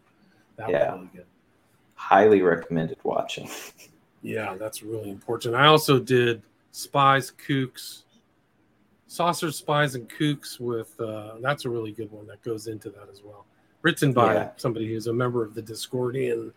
That 0.56 0.70
yeah. 0.70 0.94
Really 0.94 1.10
Highly 1.96 2.42
recommended 2.42 2.98
watching. 3.04 3.50
yeah, 4.22 4.56
that's 4.56 4.82
really 4.84 5.10
important. 5.10 5.56
I 5.56 5.68
also 5.68 6.00
did 6.00 6.42
Spies, 6.72 7.32
Kooks, 7.46 8.04
Saucer 9.10 9.52
Spies, 9.52 9.96
and 9.96 10.08
Kooks 10.08 10.60
with 10.60 10.98
uh, 11.02 11.34
that's 11.42 11.66
a 11.66 11.70
really 11.70 11.92
good 11.92 12.12
one 12.12 12.28
that 12.28 12.42
goes 12.44 12.68
into 12.68 12.90
that 12.92 13.10
as 13.12 13.22
well. 13.24 13.46
Written 13.82 14.14
by 14.14 14.34
yeah. 14.36 14.50
somebody 14.58 14.88
who's 14.88 15.08
a 15.08 15.14
member 15.14 15.44
of 15.44 15.56
the 15.56 15.62
Discordian 15.62 16.54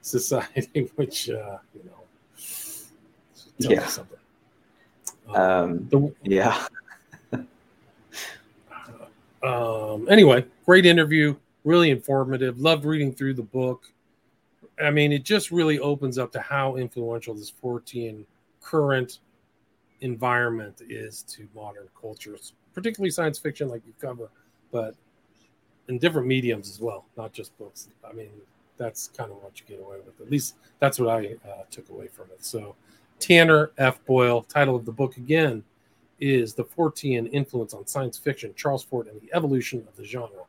Society, 0.00 0.90
which 0.96 1.30
uh, 1.30 1.58
you 1.74 1.84
know, 1.84 2.00
yeah, 3.58 3.86
something. 3.86 4.18
Um, 5.28 5.36
um, 5.36 5.88
the, 5.90 6.14
yeah. 6.22 6.66
um, 9.42 10.08
anyway, 10.08 10.44
great 10.64 10.86
interview 10.86 11.36
really 11.64 11.90
informative. 11.90 12.60
Loved 12.60 12.84
reading 12.84 13.12
through 13.12 13.34
the 13.34 13.42
book. 13.42 13.92
I 14.82 14.90
mean, 14.90 15.12
it 15.12 15.24
just 15.24 15.50
really 15.50 15.78
opens 15.78 16.18
up 16.18 16.32
to 16.32 16.40
how 16.40 16.76
influential 16.76 17.34
this 17.34 17.52
Fortean 17.52 18.24
current 18.62 19.18
environment 20.00 20.82
is 20.88 21.22
to 21.24 21.48
modern 21.54 21.88
cultures, 22.00 22.52
particularly 22.74 23.10
science 23.10 23.38
fiction, 23.38 23.68
like 23.68 23.82
you 23.86 23.92
cover, 24.00 24.30
but 24.72 24.94
in 25.88 25.98
different 25.98 26.26
mediums 26.26 26.70
as 26.70 26.80
well, 26.80 27.04
not 27.16 27.32
just 27.32 27.56
books. 27.58 27.88
I 28.08 28.12
mean, 28.12 28.30
that's 28.76 29.08
kind 29.08 29.30
of 29.30 29.42
what 29.42 29.60
you 29.60 29.66
get 29.66 29.84
away 29.84 29.96
with. 30.04 30.20
At 30.20 30.30
least 30.30 30.56
that's 30.78 30.98
what 30.98 31.08
I 31.10 31.36
uh, 31.48 31.64
took 31.70 31.88
away 31.90 32.08
from 32.08 32.26
it. 32.32 32.44
So, 32.44 32.74
Tanner 33.18 33.72
F. 33.76 34.02
Boyle, 34.06 34.42
title 34.42 34.74
of 34.74 34.86
the 34.86 34.92
book 34.92 35.18
again 35.18 35.62
is 36.20 36.54
The 36.54 36.64
Fortean 36.64 37.28
Influence 37.32 37.74
on 37.74 37.86
Science 37.86 38.16
Fiction, 38.16 38.54
Charles 38.56 38.82
Fort 38.82 39.08
and 39.08 39.20
the 39.20 39.28
Evolution 39.34 39.84
of 39.88 39.96
the 39.96 40.04
Genre 40.04 40.44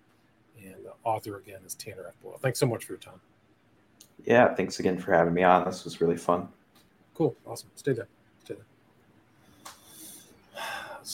And 0.62 0.76
the 0.86 0.94
author 1.04 1.38
again 1.38 1.60
is 1.66 1.76
Tanner 1.76 2.06
F. 2.08 2.14
Boyle. 2.24 2.40
Thanks 2.42 2.60
so 2.60 2.66
much 2.66 2.86
for 2.86 2.94
your 2.94 3.00
time. 3.00 3.20
Yeah, 4.26 4.54
thanks 4.54 4.80
again 4.80 4.98
for 4.98 5.14
having 5.14 5.34
me 5.34 5.44
on. 5.44 5.66
This 5.66 5.84
was 5.84 6.00
really 6.00 6.18
fun. 6.18 6.48
Cool. 7.16 7.36
Awesome. 7.46 7.70
Stay 7.76 7.94
there. 7.94 8.08